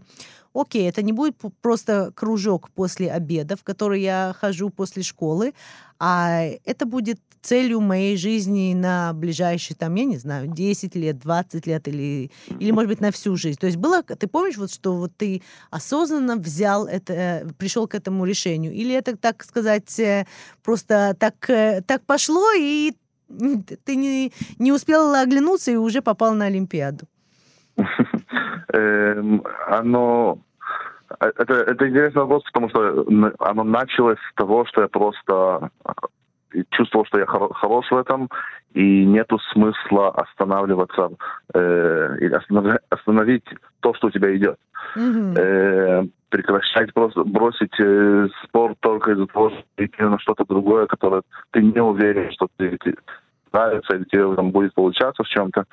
окей, 0.54 0.89
это 0.89 1.04
не 1.04 1.13
будет 1.13 1.36
просто 1.62 2.12
кружок 2.15 2.71
после 2.71 3.12
обеда, 3.12 3.56
в 3.56 3.63
который 3.63 4.02
я 4.02 4.36
хожу 4.39 4.71
после 4.71 5.04
школы, 5.04 5.54
а 5.99 6.43
это 6.65 6.88
будет 6.88 7.19
целью 7.43 7.82
моей 7.82 8.17
жизни 8.17 8.73
на 8.73 9.13
ближайшие, 9.13 9.75
там, 9.77 9.93
я 9.95 10.06
не 10.06 10.17
знаю, 10.17 10.47
10 10.47 10.95
лет, 10.95 11.19
20 11.19 11.67
лет 11.67 11.88
или, 11.88 12.32
или 12.60 12.71
может 12.71 12.89
быть, 12.89 13.01
на 13.01 13.12
всю 13.12 13.36
жизнь. 13.36 13.60
То 13.60 13.67
есть 13.67 13.77
было, 13.77 14.01
ты 14.01 14.27
помнишь, 14.27 14.58
вот, 14.58 14.71
что 14.71 14.93
вот 14.93 15.12
ты 15.17 15.41
осознанно 15.69 16.38
взял 16.38 16.88
это, 16.88 17.47
пришел 17.58 17.88
к 17.88 17.95
этому 17.95 18.25
решению? 18.25 18.71
Или 18.71 18.95
это, 18.95 19.17
так 19.17 19.43
сказать, 19.43 19.99
э, 19.99 20.25
просто 20.63 21.15
так, 21.19 21.49
э, 21.49 21.82
так 21.86 22.06
пошло, 22.06 22.45
и 22.58 22.93
ты 23.86 23.95
не, 23.95 24.32
не 24.60 24.71
успел 24.71 25.13
оглянуться 25.13 25.71
и 25.71 25.75
уже 25.75 26.01
попал 26.01 26.34
на 26.34 26.45
Олимпиаду? 26.45 27.06
Эм, 28.73 29.43
оно 29.67 30.39
э, 31.19 31.32
это, 31.38 31.53
это 31.53 31.89
интересный 31.89 32.21
вопрос, 32.21 32.43
потому 32.43 32.69
что 32.69 33.06
оно 33.39 33.63
началось 33.63 34.17
с 34.32 34.36
того, 34.36 34.65
что 34.65 34.82
я 34.82 34.88
просто 34.88 35.69
чувствовал, 36.72 37.06
что 37.06 37.20
я 37.20 37.26
хорош 37.26 37.89
в 37.89 37.98
этом, 37.98 38.30
и 38.74 39.06
нету 39.06 39.39
смысла 39.52 40.10
останавливаться 40.10 41.10
э, 41.54 42.18
или 42.20 42.34
останов, 42.34 42.78
остановить 42.89 43.46
то, 43.82 43.94
что 43.94 44.08
у 44.08 44.12
тебя 44.12 44.36
идет. 44.36 44.58
Mm-hmm. 44.96 45.38
Э, 45.38 46.04
прекращать 46.30 46.94
просто 46.94 47.24
бросить 47.24 47.80
э, 47.80 48.28
спорт 48.44 48.78
только 48.80 49.12
из-за 49.12 49.28
того, 49.28 49.50
что 49.50 49.63
идти 49.78 50.02
на 50.02 50.18
что-то 50.20 50.46
другое, 50.46 50.88
которое 50.88 51.22
ты 51.52 51.62
не 51.62 51.80
уверен, 51.80 52.32
что 52.32 52.48
ты, 52.58 52.78
ты 52.78 52.96
нравится 53.54 53.96
или 53.96 54.04
тебе 54.06 54.36
там 54.36 54.52
будет 54.52 54.74
получаться 54.74 55.24
в 55.24 55.28
чем-то. 55.28 55.66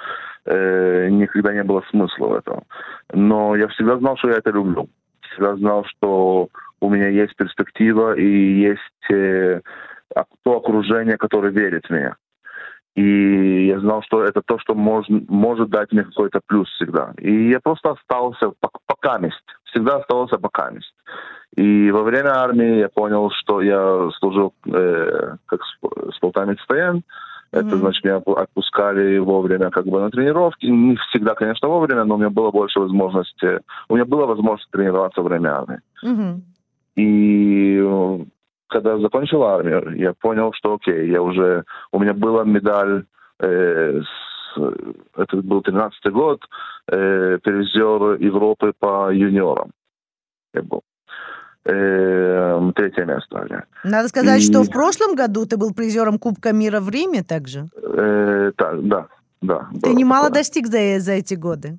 Э, 0.45 1.09
никогда 1.11 1.53
не 1.55 1.65
было 1.65 1.83
смысла 1.91 2.27
в 2.27 2.35
этом. 2.35 2.63
Но 3.13 3.57
я 3.57 3.69
всегда 3.69 3.97
знал, 3.99 4.17
что 4.19 4.29
я 4.29 4.37
это 4.37 4.51
люблю. 4.51 4.89
Всегда 5.23 5.57
знал, 5.57 5.85
что 5.85 6.49
у 6.81 6.91
меня 6.91 7.09
есть 7.09 7.35
перспектива 7.37 8.15
и 8.15 8.27
есть 8.61 9.11
э, 9.11 9.61
то 10.43 10.57
окружение, 10.57 11.17
которое 11.17 11.53
верит 11.53 11.87
в 11.87 11.91
меня. 11.91 12.17
И 12.97 13.67
я 13.67 13.79
знал, 13.81 14.03
что 14.03 14.25
это 14.25 14.43
то, 14.43 14.59
что 14.59 14.75
может, 14.75 15.09
может 15.29 15.71
дать 15.71 15.93
мне 15.93 16.03
какой-то 16.03 16.41
плюс 16.47 16.69
всегда. 16.71 17.13
И 17.19 17.51
я 17.51 17.61
просто 17.61 17.93
остался 17.93 18.53
пока 18.87 19.19
месть. 19.19 19.37
Всегда 19.65 19.97
оставался 19.97 20.39
пока 20.39 20.71
месть. 20.71 20.93
И 21.57 21.91
во 21.91 22.03
время 22.03 22.37
армии 22.37 22.79
я 22.79 22.89
понял, 22.89 23.31
что 23.31 23.61
я 23.63 24.09
служил 24.19 24.55
э, 24.67 25.37
как 25.47 25.61
сполтамец 26.17 26.61
стоян. 26.63 26.97
Mm-hmm. 27.53 27.59
Это 27.59 27.77
значит, 27.77 28.05
меня 28.05 28.17
отпускали 28.17 29.19
вовремя 29.19 29.71
как 29.71 29.87
бы 29.87 30.01
на 30.01 30.11
тренировки. 30.11 30.67
Не 30.67 30.97
всегда, 31.09 31.35
конечно, 31.35 31.69
вовремя, 31.69 32.05
но 32.05 32.17
у 32.17 32.19
меня 32.19 32.31
было 32.31 32.51
больше 32.51 32.81
возможности. 32.81 33.61
У 33.89 33.95
меня 33.95 34.05
была 34.05 34.27
возможность 34.27 34.71
тренироваться 34.71 35.23
во 35.23 35.29
время 35.29 35.57
армии. 35.57 35.81
Mm-hmm. 36.05 36.41
И 36.97 38.27
когда 38.71 38.99
закончил 38.99 39.43
армию, 39.43 39.97
я 39.97 40.15
понял, 40.15 40.53
что 40.55 40.75
окей, 40.75 41.11
я 41.11 41.21
уже, 41.21 41.65
у 41.93 41.99
меня 41.99 42.15
была 42.15 42.45
медаль, 42.45 43.05
э, 43.41 44.01
с, 44.01 44.61
это 45.17 45.37
был 45.37 45.61
13 45.61 46.13
год, 46.13 46.41
э, 46.89 47.39
призер 47.43 48.21
Европы 48.21 48.73
по 48.79 49.13
юниорам. 49.13 49.71
Я 50.55 50.63
был. 50.63 50.83
Э, 51.65 52.73
третье 52.75 53.05
место. 53.05 53.67
Надо 53.85 54.09
сказать, 54.09 54.41
И... 54.41 54.47
что 54.47 54.63
в 54.63 54.71
прошлом 54.71 55.15
году 55.15 55.45
ты 55.47 55.57
был 55.57 55.75
призером 55.75 56.19
Кубка 56.19 56.53
мира 56.53 56.81
в 56.81 56.89
Риме 56.89 57.23
также? 57.23 57.67
Э, 57.83 58.53
так, 58.57 58.89
да, 58.89 59.09
да. 59.43 59.69
Ты 59.83 59.93
немало 59.95 60.29
такое. 60.29 60.41
достиг 60.41 60.67
за, 60.67 61.01
за 61.01 61.13
эти 61.13 61.35
годы. 61.35 61.79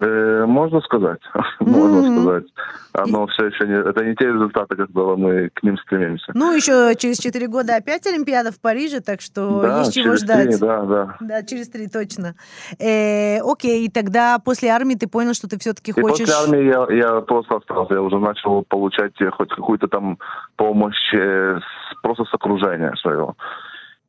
Э, 0.00 0.46
можно 0.46 0.80
сказать, 0.80 1.20
можно 1.60 2.22
сказать. 2.22 2.44
Оно 2.92 3.26
все 3.26 3.46
еще 3.46 3.66
не... 3.66 3.74
Это 3.74 4.02
не 4.02 4.14
те 4.14 4.26
результаты, 4.26 4.74
когда 4.74 5.02
мы 5.14 5.50
к 5.50 5.62
ним 5.62 5.76
стремимся. 5.78 6.32
Ну, 6.34 6.54
еще 6.54 6.94
через 6.96 7.18
четыре 7.18 7.48
года 7.48 7.76
опять 7.76 8.06
Олимпиада 8.06 8.50
в 8.50 8.58
Париже, 8.60 9.00
так 9.00 9.20
что 9.20 9.60
да, 9.60 9.78
есть 9.80 9.94
чего 9.94 10.16
ждать. 10.16 10.48
Три, 10.48 10.58
да, 10.58 10.82
да. 10.84 11.16
Да, 11.20 11.42
через 11.42 11.68
три, 11.68 11.86
точно. 11.88 12.34
Э, 12.78 13.40
окей, 13.40 13.84
и 13.84 13.90
тогда 13.90 14.38
после 14.38 14.70
армии 14.70 14.94
ты 14.94 15.06
понял, 15.06 15.34
что 15.34 15.48
ты 15.48 15.58
все-таки 15.58 15.92
хочешь... 15.92 16.26
после 16.26 16.34
армии 16.34 16.64
я, 16.64 16.96
я 16.96 17.20
просто 17.20 17.56
остался. 17.56 17.92
Я 17.92 18.00
уже 18.00 18.18
начал 18.18 18.62
получать 18.62 19.12
хоть 19.36 19.50
какую-то 19.50 19.86
там 19.88 20.18
помощь 20.56 21.14
э, 21.14 21.58
просто 22.02 22.24
с 22.24 22.32
окружения 22.32 22.94
своего. 23.02 23.36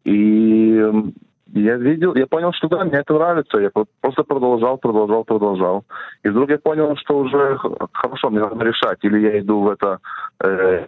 И 0.06 0.82
я 1.54 1.76
видел, 1.76 2.16
я 2.16 2.28
понял, 2.28 2.54
что 2.54 2.68
да, 2.68 2.84
мне 2.84 3.00
это 3.00 3.14
нравится. 3.14 3.58
Я 3.58 3.70
просто 4.02 4.24
продолжал, 4.24 4.78
продолжал, 4.78 5.24
продолжал. 5.24 5.84
И 6.24 6.30
вдруг 6.30 6.50
я 6.50 6.58
понял, 6.58 6.96
что 6.98 7.20
уже 7.20 7.58
хорошо, 7.92 8.30
мне 8.30 8.40
надо 8.40 8.64
решать. 8.64 9.00
Или 9.02 9.20
я 9.20 9.40
иду 9.40 9.62
в 9.62 9.70
это... 9.70 10.00
Э, 10.44 10.86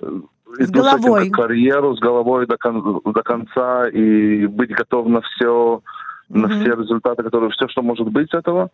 с 0.00 0.70
иду 0.70 0.82
головой. 0.82 1.20
С 1.20 1.24
этим, 1.24 1.32
карьеру, 1.32 1.96
с 1.96 2.00
головой 2.00 2.46
до, 2.46 2.56
кон, 2.56 3.00
до 3.04 3.22
конца 3.22 3.88
и 3.88 4.46
быть 4.46 4.70
готов 4.70 5.08
на 5.08 5.20
все, 5.20 5.82
mm-hmm. 6.30 6.38
на 6.38 6.48
все 6.48 6.74
результаты, 6.74 7.22
которые 7.22 7.50
все, 7.50 7.68
что 7.68 7.82
может 7.82 8.08
быть 8.08 8.30
с 8.30 8.34
этого. 8.34 8.70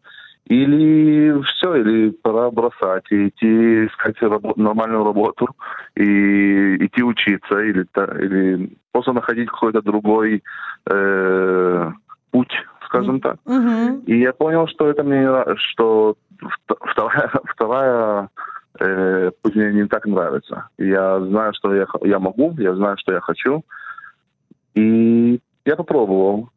Или 0.46 1.42
все, 1.42 1.76
или 1.76 2.10
пора 2.10 2.50
бросать 2.50 3.04
и 3.10 3.28
идти 3.28 3.86
искать 3.86 4.16
рабо- 4.22 4.54
нормальную 4.56 5.04
работу 5.04 5.46
и 5.94 6.76
идти 6.86 7.02
учиться, 7.02 7.58
или, 7.60 7.86
или 8.24 8.76
просто 8.92 9.12
находить 9.12 9.50
какой-то 9.50 9.82
другой 9.82 10.42
э, 10.90 11.90
путь, 12.30 12.52
скажем 12.86 13.20
так. 13.20 13.36
Mm-hmm. 13.44 14.04
И 14.06 14.20
я 14.20 14.32
понял, 14.32 14.66
что 14.68 14.88
это 14.88 15.02
мне 15.02 15.28
что 15.56 16.16
вторая, 16.80 17.30
вторая 17.44 18.28
э, 18.80 19.30
путь 19.42 19.54
мне 19.54 19.72
не 19.72 19.86
так 19.86 20.06
нравится. 20.06 20.68
Я 20.78 21.20
знаю, 21.20 21.52
что 21.54 21.74
я, 21.74 21.86
я 22.02 22.18
могу, 22.18 22.54
я 22.58 22.74
знаю, 22.74 22.96
что 22.98 23.12
я 23.12 23.20
хочу. 23.20 23.64
И 24.74 25.40
я 25.64 25.76
попробовал. 25.76 26.50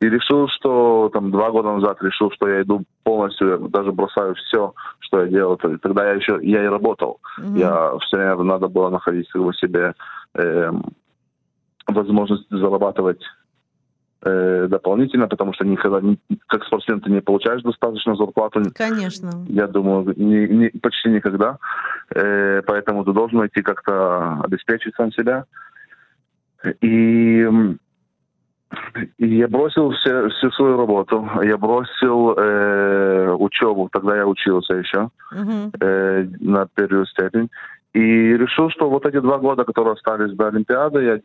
И 0.00 0.08
решил, 0.08 0.48
что 0.48 1.10
там 1.12 1.30
два 1.30 1.50
года 1.50 1.72
назад 1.72 2.02
решил, 2.02 2.30
что 2.32 2.48
я 2.48 2.62
иду 2.62 2.84
полностью, 3.02 3.68
даже 3.68 3.92
бросаю 3.92 4.34
все, 4.34 4.74
что 5.00 5.22
я 5.22 5.28
делал. 5.28 5.56
Тогда 5.56 6.08
я 6.08 6.14
еще 6.14 6.38
я 6.42 6.64
и 6.64 6.68
работал. 6.68 7.20
Mm-hmm. 7.40 7.58
Я 7.58 7.98
все 8.00 8.16
время 8.16 8.42
надо 8.42 8.68
было 8.68 8.90
находить 8.90 9.28
как 9.30 9.42
бы, 9.42 9.54
себе 9.54 9.94
э, 10.34 10.72
возможность 11.86 12.46
зарабатывать 12.50 13.22
э, 14.22 14.66
дополнительно, 14.68 15.28
потому 15.28 15.54
что 15.54 15.64
никогда, 15.64 16.00
как 16.48 16.64
спортсмен, 16.64 17.00
ты 17.00 17.10
не 17.10 17.20
получаешь 17.20 17.62
достаточно 17.62 18.16
зарплату. 18.16 18.62
Конечно. 18.74 19.44
Я 19.48 19.66
думаю, 19.66 20.12
не, 20.16 20.48
не, 20.48 20.68
почти 20.70 21.08
никогда. 21.08 21.58
Э, 22.14 22.62
поэтому 22.66 23.04
ты 23.04 23.12
должен 23.12 23.46
идти 23.46 23.62
как-то 23.62 24.40
обеспечить 24.42 24.94
сам 24.96 25.12
себя. 25.12 25.44
И 26.80 27.46
я 29.18 29.48
бросил 29.48 29.90
все, 29.90 30.28
всю 30.30 30.50
свою 30.52 30.76
работу. 30.76 31.28
Я 31.42 31.56
бросил 31.56 32.32
э, 32.32 33.32
учебу. 33.38 33.88
Тогда 33.92 34.16
я 34.16 34.26
учился 34.26 34.74
еще 34.74 35.10
uh-huh. 35.32 35.70
э, 35.80 36.26
на 36.40 36.66
первую 36.74 37.06
степень. 37.06 37.48
И 37.92 38.00
решил, 38.00 38.70
что 38.70 38.90
вот 38.90 39.06
эти 39.06 39.20
два 39.20 39.38
года, 39.38 39.64
которые 39.64 39.94
остались 39.94 40.36
до 40.36 40.48
Олимпиады, 40.48 41.02
я 41.02 41.20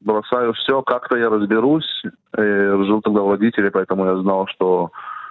бросаю 0.00 0.52
все, 0.54 0.82
как-то 0.82 1.16
я 1.16 1.30
разберусь. 1.30 2.02
Э, 2.36 2.82
жил 2.84 3.00
тогда 3.00 3.20
в 3.22 3.30
родителей, 3.30 3.70
поэтому 3.70 4.04
я 4.06 4.16
знал, 4.16 4.46
что 4.48 4.90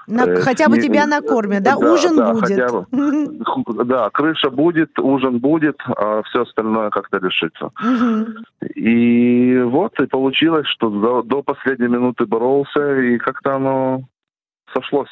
на, 0.09 0.27
э, 0.27 0.41
хотя 0.41 0.67
бы 0.69 0.79
тебя 0.79 1.05
накормят, 1.05 1.63
да? 1.63 1.75
да 1.75 1.91
ужин 1.93 2.15
да, 2.15 2.33
будет. 2.33 2.59
Хотя 2.59 2.67
бы, 2.71 2.85
да, 3.85 4.09
крыша 4.09 4.49
будет, 4.49 4.97
ужин 4.99 5.39
будет, 5.39 5.77
а 5.87 6.21
все 6.23 6.41
остальное 6.41 6.89
как-то 6.89 7.17
решится. 7.17 7.65
Угу. 7.65 8.69
И 8.75 9.61
вот, 9.61 9.99
и 9.99 10.07
получилось, 10.07 10.67
что 10.67 10.89
до, 10.89 11.21
до 11.21 11.43
последней 11.43 11.87
минуты 11.87 12.25
боролся, 12.25 12.99
и 12.99 13.17
как-то 13.17 13.55
оно 13.55 14.01
сошлось. 14.73 15.09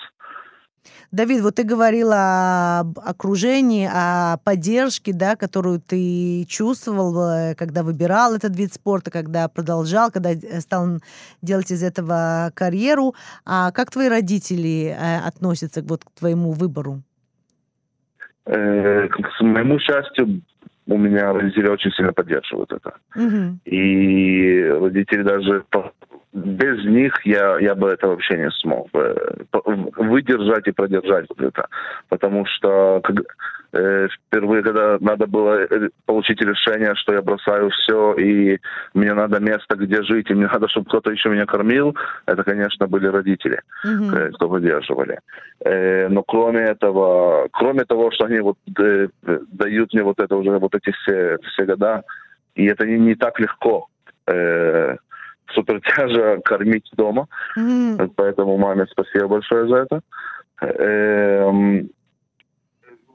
Давид, 1.11 1.41
вот 1.41 1.55
ты 1.55 1.63
говорила 1.63 2.79
об 2.79 2.99
окружении, 2.99 3.89
о 3.91 4.37
поддержке, 4.43 5.13
да, 5.13 5.35
которую 5.35 5.79
ты 5.79 6.45
чувствовал, 6.49 7.55
когда 7.55 7.83
выбирал 7.83 8.35
этот 8.35 8.55
вид 8.55 8.73
спорта, 8.73 9.09
когда 9.11 9.47
продолжал, 9.47 10.11
когда 10.11 10.31
э, 10.31 10.59
стал 10.59 10.99
делать 11.41 11.71
из 11.71 11.83
этого 11.83 12.51
карьеру. 12.53 13.15
А 13.45 13.71
как 13.71 13.91
твои 13.91 14.09
родители 14.09 14.95
э, 14.97 15.17
относятся 15.25 15.81
вот 15.81 16.03
к 16.03 16.11
твоему 16.19 16.51
выбору? 16.51 17.01
Э, 18.45 19.07
к 19.07 19.41
моему 19.41 19.79
счастью, 19.79 20.41
у 20.87 20.97
меня 20.97 21.33
родители 21.33 21.67
очень 21.67 21.91
сильно 21.91 22.13
поддерживают 22.13 22.71
это. 22.71 22.95
Угу. 23.15 23.59
И 23.65 24.63
родители 24.63 25.23
даже 25.23 25.63
без 26.37 26.85
них 26.85 27.13
я, 27.25 27.57
я 27.59 27.75
бы 27.75 27.89
это 27.89 28.07
вообще 28.07 28.37
не 28.37 28.51
смог 28.51 28.89
выдержать 29.97 30.67
и 30.67 30.71
продержать 30.71 31.25
вот 31.29 31.41
это. 31.41 31.67
Потому 32.09 32.45
что 32.45 33.01
как, 33.03 33.15
э, 33.73 34.07
впервые, 34.07 34.63
когда 34.63 34.97
надо 34.99 35.25
было 35.27 35.61
э, 35.63 35.89
получить 36.05 36.41
решение, 36.41 36.93
что 36.95 37.13
я 37.13 37.21
бросаю 37.21 37.69
все, 37.71 38.13
и 38.13 38.59
мне 38.93 39.13
надо 39.13 39.39
место, 39.39 39.75
где 39.75 40.03
жить, 40.03 40.29
и 40.29 40.33
мне 40.33 40.47
надо, 40.53 40.67
чтобы 40.69 40.87
кто-то 40.87 41.11
еще 41.11 41.29
меня 41.29 41.45
кормил, 41.45 41.95
это, 42.25 42.43
конечно, 42.43 42.87
были 42.87 43.07
родители, 43.07 43.61
mm-hmm. 43.85 44.31
кто 44.33 44.49
поддерживали. 44.49 45.19
Э, 45.65 46.07
но 46.09 46.23
кроме 46.23 46.61
этого, 46.61 47.47
кроме 47.51 47.85
того, 47.85 48.11
что 48.11 48.25
они 48.25 48.39
вот 48.39 48.57
э, 48.79 49.07
дают 49.23 49.93
мне 49.93 50.03
вот 50.03 50.19
это 50.19 50.35
уже, 50.35 50.57
вот 50.59 50.75
эти 50.75 50.91
все, 50.91 51.37
все 51.41 51.65
года, 51.65 52.03
и 52.55 52.65
это 52.65 52.85
не, 52.85 52.99
не 52.99 53.15
так 53.15 53.39
легко. 53.39 53.87
Э, 54.27 54.97
супертяжа 55.51 56.39
кормить 56.43 56.89
дома. 56.95 57.27
Mm-hmm. 57.57 58.11
Поэтому 58.15 58.57
маме 58.57 58.85
спасибо 58.91 59.27
большое 59.27 59.67
за 59.67 59.75
это. 59.77 60.01
Эм, 60.61 61.89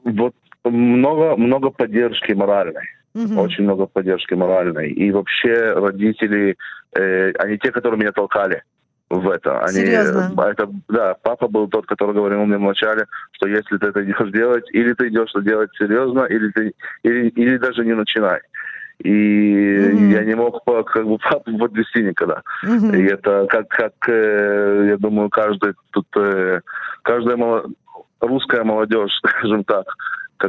вот 0.03 0.33
много, 0.63 1.35
много 1.35 1.69
поддержки 1.69 2.33
моральной. 2.33 2.87
Mm-hmm. 3.15 3.39
Очень 3.39 3.63
много 3.65 3.85
поддержки 3.85 4.33
моральной. 4.33 4.89
И 4.91 5.11
вообще 5.11 5.73
родители, 5.73 6.55
э, 6.97 7.31
они 7.39 7.57
те, 7.57 7.71
которые 7.71 7.99
меня 7.99 8.11
толкали 8.11 8.63
в 9.09 9.29
это. 9.29 9.59
Они, 9.59 9.79
Серьезно? 9.79 10.33
Это, 10.49 10.69
да, 10.89 11.15
папа 11.21 11.47
был 11.47 11.67
тот, 11.67 11.85
который 11.85 12.15
говорил 12.15 12.45
мне 12.45 12.57
вначале, 12.57 13.05
что 13.33 13.47
если 13.47 13.77
ты 13.77 13.87
это 13.87 14.03
идешь 14.03 14.31
делать, 14.31 14.65
или 14.71 14.93
ты 14.93 15.09
идешь 15.09 15.29
это 15.33 15.41
делать 15.41 15.69
серьезно, 15.77 16.21
или 16.21 16.49
ты 16.51 16.73
или, 17.03 17.29
или 17.29 17.57
даже 17.57 17.85
не 17.85 17.93
начинай. 17.93 18.39
И 18.99 19.09
mm-hmm. 19.09 20.11
я 20.11 20.23
не 20.23 20.35
мог 20.35 20.63
как 20.65 21.05
бы 21.05 21.17
папу 21.29 21.57
подвести 21.57 22.03
никогда. 22.03 22.41
Mm-hmm. 22.65 22.97
И 22.97 23.05
это 23.05 23.47
как, 23.49 23.67
как 23.69 23.93
э, 24.07 24.85
я 24.89 24.97
думаю, 24.97 25.29
каждый 25.29 25.73
тут, 25.91 26.07
э, 26.15 26.61
каждая 27.01 27.37
русская 28.21 28.63
молодежь, 28.63 29.11
скажем 29.25 29.63
так, 29.63 29.85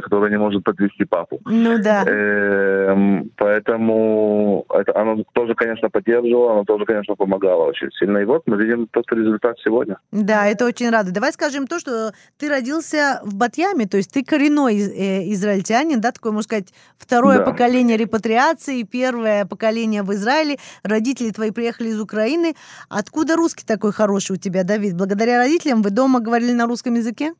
которая 0.01 0.29
не 0.29 0.37
может 0.37 0.63
подвести 0.63 1.05
папу. 1.05 1.39
Ну 1.45 1.77
да. 1.81 2.03
Эм, 2.05 3.31
поэтому 3.37 4.65
это, 4.69 4.99
оно 4.99 5.23
тоже, 5.33 5.55
конечно, 5.55 5.89
поддерживало, 5.89 6.53
оно 6.53 6.63
тоже, 6.63 6.85
конечно, 6.85 7.15
помогало 7.15 7.65
очень 7.65 7.91
сильно. 7.91 8.19
И 8.19 8.25
вот 8.25 8.43
мы 8.45 8.57
видим 8.57 8.87
тот 8.87 9.05
результат 9.11 9.57
сегодня. 9.63 9.97
Да, 10.11 10.47
это 10.47 10.65
очень 10.65 10.89
рада. 10.89 11.11
Давай 11.11 11.31
скажем 11.31 11.67
то, 11.67 11.79
что 11.79 12.11
ты 12.37 12.49
родился 12.49 13.21
в 13.23 13.35
Батьяме, 13.35 13.85
то 13.85 13.97
есть 13.97 14.11
ты 14.11 14.23
коренной 14.23 14.77
э, 14.77 15.31
израильтянин, 15.33 16.01
да, 16.01 16.11
такое, 16.11 16.31
можно 16.31 16.43
сказать, 16.43 16.73
второе 16.97 17.39
да. 17.39 17.45
поколение 17.45 17.97
репатриации, 17.97 18.83
первое 18.83 19.45
поколение 19.45 20.03
в 20.03 20.11
Израиле. 20.13 20.57
Родители 20.83 21.31
твои 21.31 21.51
приехали 21.51 21.89
из 21.89 21.99
Украины. 21.99 22.55
Откуда 22.89 23.35
русский 23.35 23.65
такой 23.65 23.91
хороший 23.91 24.33
у 24.33 24.35
тебя, 24.37 24.63
Давид? 24.63 24.95
Благодаря 24.95 25.37
родителям 25.37 25.81
вы 25.81 25.89
дома 25.89 26.19
говорили 26.19 26.51
на 26.51 26.65
русском 26.65 26.95
языке? 26.95 27.33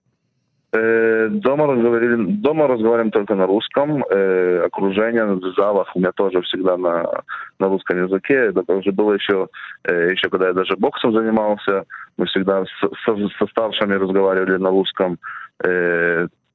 Э, 0.75 1.29
дома, 1.29 1.67
разговаривали, 1.67 2.25
дома 2.41 2.67
разговариваем 2.67 3.11
только 3.11 3.35
на 3.35 3.45
русском. 3.47 4.03
Э, 4.09 4.65
окружение 4.65 5.25
в 5.25 5.53
залах 5.55 5.95
у 5.95 5.99
меня 5.99 6.11
тоже 6.11 6.41
всегда 6.41 6.75
на, 6.75 7.23
на 7.59 7.67
русском 7.67 8.03
языке. 8.03 8.51
Это 8.53 8.73
уже 8.73 8.91
было 8.91 9.13
еще, 9.13 9.47
э, 9.85 10.11
еще 10.11 10.29
когда 10.29 10.47
я 10.47 10.53
даже 10.53 10.75
боксом 10.75 11.13
занимался. 11.13 11.85
Мы 12.17 12.25
всегда 12.25 12.65
со, 12.81 13.15
со 13.39 13.47
старшими 13.47 13.93
разговаривали 13.93 14.57
на 14.57 14.69
русском. 14.69 15.17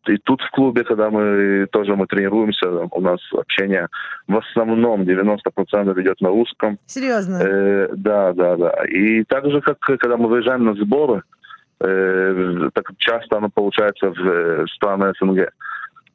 И 0.08 0.16
тут 0.24 0.40
в 0.40 0.50
клубе, 0.50 0.82
когда 0.84 1.10
мы 1.10 1.66
тоже 1.70 1.94
мы 1.94 2.06
тренируемся, 2.06 2.68
у 2.90 3.00
нас 3.00 3.20
общение 3.32 3.88
в 4.28 4.36
основном 4.36 5.02
90% 5.02 6.00
идет 6.00 6.20
на 6.20 6.28
русском. 6.28 6.78
Серьезно? 6.86 7.38
Э, 7.42 7.88
да, 7.96 8.32
да, 8.32 8.56
да. 8.56 8.84
И 8.88 9.24
так 9.24 9.50
же, 9.50 9.60
как 9.60 9.78
когда 9.78 10.16
мы 10.16 10.28
выезжаем 10.28 10.64
на 10.64 10.74
сборы, 10.74 11.22
Э, 11.22 11.39
так 11.80 12.92
часто 12.98 13.38
оно 13.38 13.48
получается 13.48 14.10
в 14.10 14.18
э, 14.18 14.66
страны 14.74 15.12
СНГ. 15.18 15.50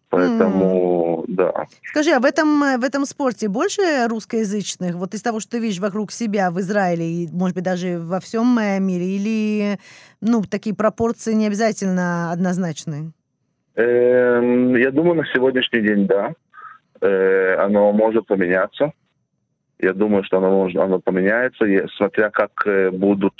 Поэтому, 0.09 1.26
mm. 1.28 1.36
да. 1.36 1.66
Скажи, 1.89 2.11
а 2.11 2.20
в 2.20 2.26
этом, 2.26 2.59
в 2.80 2.84
этом 2.84 3.05
спорте 3.05 3.49
больше 3.49 3.82
русскоязычных? 4.07 4.95
Вот 4.95 5.13
из 5.16 5.24
того, 5.24 5.39
что 5.39 5.51
ты 5.51 5.59
видишь 5.59 5.80
вокруг 5.80 6.11
себя 6.11 6.51
в 6.51 6.59
Израиле 6.59 7.05
и, 7.05 7.28
может 7.32 7.55
быть, 7.55 7.66
даже 7.66 7.97
во 7.99 8.20
всем 8.20 8.57
э, 8.59 8.80
мире? 8.80 9.05
Или, 9.05 9.80
ну, 10.22 10.43
такие 10.43 10.76
пропорции 10.76 11.34
не 11.34 11.47
обязательно 11.47 12.32
однозначные? 12.32 13.11
Эм, 13.76 14.76
я 14.76 14.91
думаю, 14.91 15.16
на 15.16 15.26
сегодняшний 15.34 15.82
день, 15.82 16.07
да. 16.07 16.34
Оно 17.01 17.91
может 17.91 18.26
поменяться. 18.26 18.93
Я 19.80 19.93
думаю, 19.93 20.24
что 20.24 20.38
оно, 20.38 20.49
может, 20.49 20.78
оно 20.78 20.99
поменяется, 20.99 21.66
смотря 21.97 22.30
как 22.30 22.66
будут 22.93 23.34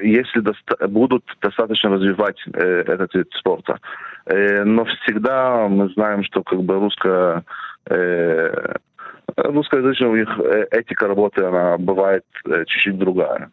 если 0.00 0.40
доста- 0.40 0.88
будут 0.88 1.24
достаточно 1.40 1.90
развивать 1.90 2.38
э, 2.52 2.84
этот 2.86 3.14
вид 3.14 3.28
спорта. 3.32 3.78
Э, 4.26 4.64
но 4.64 4.84
всегда 4.84 5.68
мы 5.68 5.88
знаем, 5.90 6.24
что 6.24 6.42
как 6.42 6.62
бы 6.62 6.74
русская 6.74 7.44
э, 7.90 8.74
русскоязычная 9.36 10.08
у 10.08 10.16
них 10.16 10.28
э, 10.38 10.66
этика 10.70 11.08
работы, 11.08 11.44
она 11.44 11.76
бывает 11.78 12.24
э, 12.46 12.64
чуть-чуть 12.66 12.98
другая. 12.98 13.50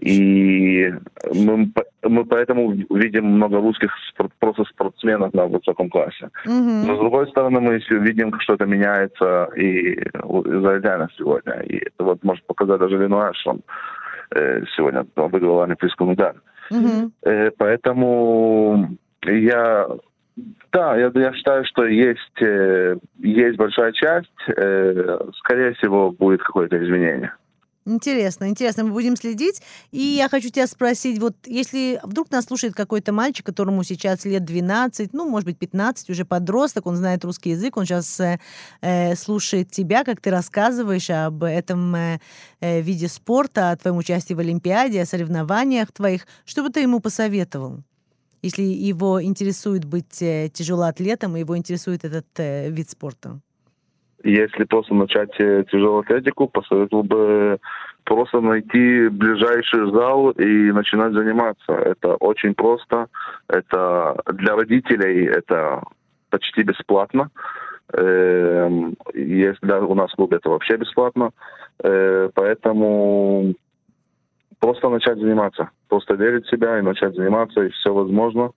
И 0.00 0.92
мы, 1.32 1.72
мы 2.02 2.24
поэтому 2.24 2.72
видим 2.90 3.26
много 3.26 3.60
русских 3.60 3.90
спорт, 4.10 4.32
просто 4.40 4.64
спортсменов 4.64 5.32
на 5.34 5.46
высоком 5.46 5.88
классе. 5.88 6.30
Mm-hmm. 6.46 6.84
Но 6.86 6.96
с 6.96 6.98
другой 6.98 7.28
стороны, 7.28 7.60
мы 7.60 7.80
видим, 7.90 8.32
что 8.40 8.54
это 8.54 8.66
меняется 8.66 9.48
и 9.56 9.96
у 10.24 10.42
израильтян 10.42 11.08
сегодня. 11.16 11.60
И 11.60 11.76
это 11.76 12.04
вот 12.04 12.24
может 12.24 12.44
показать 12.46 12.80
даже 12.80 12.98
Ленуа, 12.98 13.32
что 13.34 13.50
он 13.50 13.60
сегодня 14.76 15.06
выиграл 15.14 15.62
Олимпийскую 15.62 16.10
медаль. 16.10 16.36
Угу. 16.70 17.12
Поэтому 17.58 18.96
я 19.24 19.86
да, 20.72 20.96
я, 20.96 21.12
я 21.14 21.32
считаю, 21.32 21.64
что 21.64 21.86
есть, 21.86 22.42
э, 22.42 22.96
есть 23.18 23.56
большая 23.56 23.92
часть. 23.92 24.32
Скорее 24.46 25.74
всего, 25.74 26.10
будет 26.10 26.42
какое-то 26.42 26.82
изменение. 26.82 27.32
Интересно, 27.86 28.48
интересно, 28.48 28.84
мы 28.84 28.92
будем 28.92 29.14
следить. 29.14 29.60
И 29.90 30.00
я 30.00 30.30
хочу 30.30 30.48
тебя 30.48 30.66
спросить, 30.66 31.18
вот 31.18 31.36
если 31.44 32.00
вдруг 32.02 32.30
нас 32.30 32.46
слушает 32.46 32.74
какой-то 32.74 33.12
мальчик, 33.12 33.44
которому 33.44 33.84
сейчас 33.84 34.24
лет 34.24 34.42
12, 34.44 35.12
ну, 35.12 35.28
может 35.28 35.44
быть, 35.44 35.58
15, 35.58 36.08
уже 36.08 36.24
подросток, 36.24 36.86
он 36.86 36.96
знает 36.96 37.24
русский 37.26 37.50
язык, 37.50 37.76
он 37.76 37.84
сейчас 37.84 38.18
э, 38.20 38.40
э, 38.80 39.14
слушает 39.16 39.70
тебя, 39.70 40.04
как 40.04 40.22
ты 40.22 40.30
рассказываешь 40.30 41.10
об 41.10 41.44
этом 41.44 41.94
э, 41.94 42.20
э, 42.60 42.80
виде 42.80 43.06
спорта, 43.06 43.72
о 43.72 43.76
твоем 43.76 43.98
участии 43.98 44.32
в 44.32 44.38
Олимпиаде, 44.38 45.02
о 45.02 45.06
соревнованиях 45.06 45.92
твоих, 45.92 46.26
что 46.46 46.62
бы 46.62 46.70
ты 46.70 46.80
ему 46.80 47.00
посоветовал? 47.00 47.82
Если 48.40 48.62
его 48.62 49.22
интересует 49.22 49.84
быть 49.84 50.22
э, 50.22 50.48
тяжелоатлетом, 50.52 51.36
и 51.36 51.40
его 51.40 51.54
интересует 51.54 52.06
этот 52.06 52.26
э, 52.38 52.70
вид 52.70 52.88
спорта? 52.88 53.40
Если 54.24 54.64
просто 54.64 54.94
начать 54.94 55.38
э, 55.38 55.64
тяжелую 55.70 56.00
атлетику, 56.00 56.48
посоветовал 56.48 57.02
бы 57.02 57.58
просто 58.04 58.40
найти 58.40 59.08
ближайший 59.08 59.92
зал 59.92 60.30
и 60.30 60.72
начинать 60.72 61.12
заниматься. 61.12 61.72
Это 61.72 62.14
очень 62.16 62.54
просто. 62.54 63.08
Это 63.48 64.16
для 64.32 64.56
родителей 64.56 65.26
это 65.26 65.82
почти 66.30 66.62
бесплатно. 66.62 67.30
Эм, 67.92 68.96
если 69.12 69.72
у 69.72 69.94
нас 69.94 70.10
в 70.10 70.16
клубе 70.16 70.38
это 70.38 70.48
вообще 70.48 70.78
бесплатно. 70.78 71.32
Э, 71.82 72.30
поэтому 72.32 73.54
просто 74.58 74.88
начать 74.88 75.18
заниматься. 75.18 75.68
Просто 75.88 76.14
верить 76.14 76.46
в 76.46 76.50
себя 76.50 76.78
и 76.78 76.82
начать 76.82 77.14
заниматься, 77.14 77.60
и 77.60 77.68
все 77.68 77.92
возможно. 77.92 78.52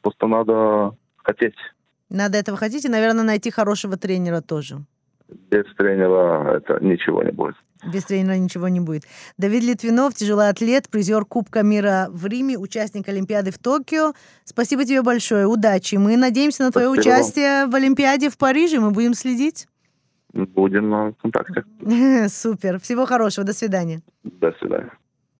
Просто 0.00 0.26
надо 0.26 0.92
хотеть. 1.18 1.56
Надо 2.08 2.38
этого 2.38 2.56
хотеть 2.56 2.86
и, 2.86 2.88
наверное, 2.88 3.24
найти 3.24 3.50
хорошего 3.50 3.98
тренера 3.98 4.40
тоже 4.40 4.78
без 5.50 5.64
тренера 5.76 6.56
это 6.56 6.78
ничего 6.84 7.22
не 7.22 7.32
будет. 7.32 7.56
Без 7.92 8.04
тренера 8.04 8.36
ничего 8.36 8.68
не 8.68 8.80
будет. 8.80 9.02
Давид 9.38 9.64
Литвинов, 9.64 10.14
тяжелый 10.14 10.48
атлет, 10.48 10.88
призер 10.88 11.24
Кубка 11.24 11.62
мира 11.62 12.06
в 12.10 12.26
Риме, 12.26 12.56
участник 12.56 13.08
Олимпиады 13.08 13.50
в 13.50 13.58
Токио. 13.58 14.12
Спасибо 14.44 14.84
тебе 14.84 15.02
большое, 15.02 15.46
удачи. 15.46 15.96
Мы 15.96 16.16
надеемся 16.16 16.62
на 16.62 16.70
твое 16.70 16.92
Спасибо 16.92 17.12
участие 17.12 17.66
в 17.66 17.74
Олимпиаде 17.74 18.30
в 18.30 18.38
Париже. 18.38 18.78
Мы 18.78 18.92
будем 18.92 19.14
следить. 19.14 19.66
Будем 20.32 20.88
на 20.88 21.12
контакте. 21.20 21.64
Супер. 22.28 22.80
Всего 22.80 23.04
хорошего. 23.04 23.44
До 23.44 23.52
свидания. 23.52 24.00
До 24.22 24.52
свидания. 24.52 24.92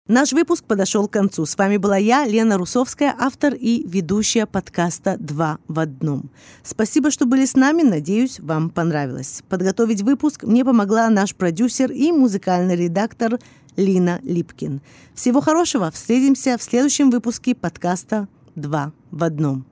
Наш 0.09 0.33
выпуск 0.33 0.65
подошел 0.65 1.07
к 1.07 1.13
концу. 1.13 1.47
С 1.47 1.57
вами 1.57 1.77
была 1.77 1.97
я, 1.97 2.27
Лена 2.27 2.59
Русовская, 2.59 3.15
автор 3.17 3.55
и 3.55 3.87
ведущая 3.87 4.47
подкаста 4.47 5.17
«Два 5.21 5.59
в 5.69 5.79
одном». 5.79 6.29
Спасибо, 6.65 7.13
что 7.13 7.25
были 7.25 7.45
с 7.45 7.55
нами. 7.55 7.83
Надеюсь, 7.83 8.41
вам 8.41 8.71
понравилось. 8.71 9.45
Подготовить 9.49 10.03
выпуск 10.03 10.43
мне 10.43 10.65
помогла 10.65 11.09
наш 11.09 11.37
продюсер 11.37 11.93
и 11.93 12.11
музыкальный 12.11 12.75
редактор 12.75 13.39
Лина 13.77 14.19
Липкин. 14.25 14.81
Всего 15.15 15.41
хорошего. 15.41 15.93
Встретимся 15.93 16.59
в 16.59 16.65
следующем 16.65 17.13
выпуске 17.13 17.55
подкаста 17.55 18.27
«Два 18.57 18.91
в 19.13 19.23
одном». 19.23 19.72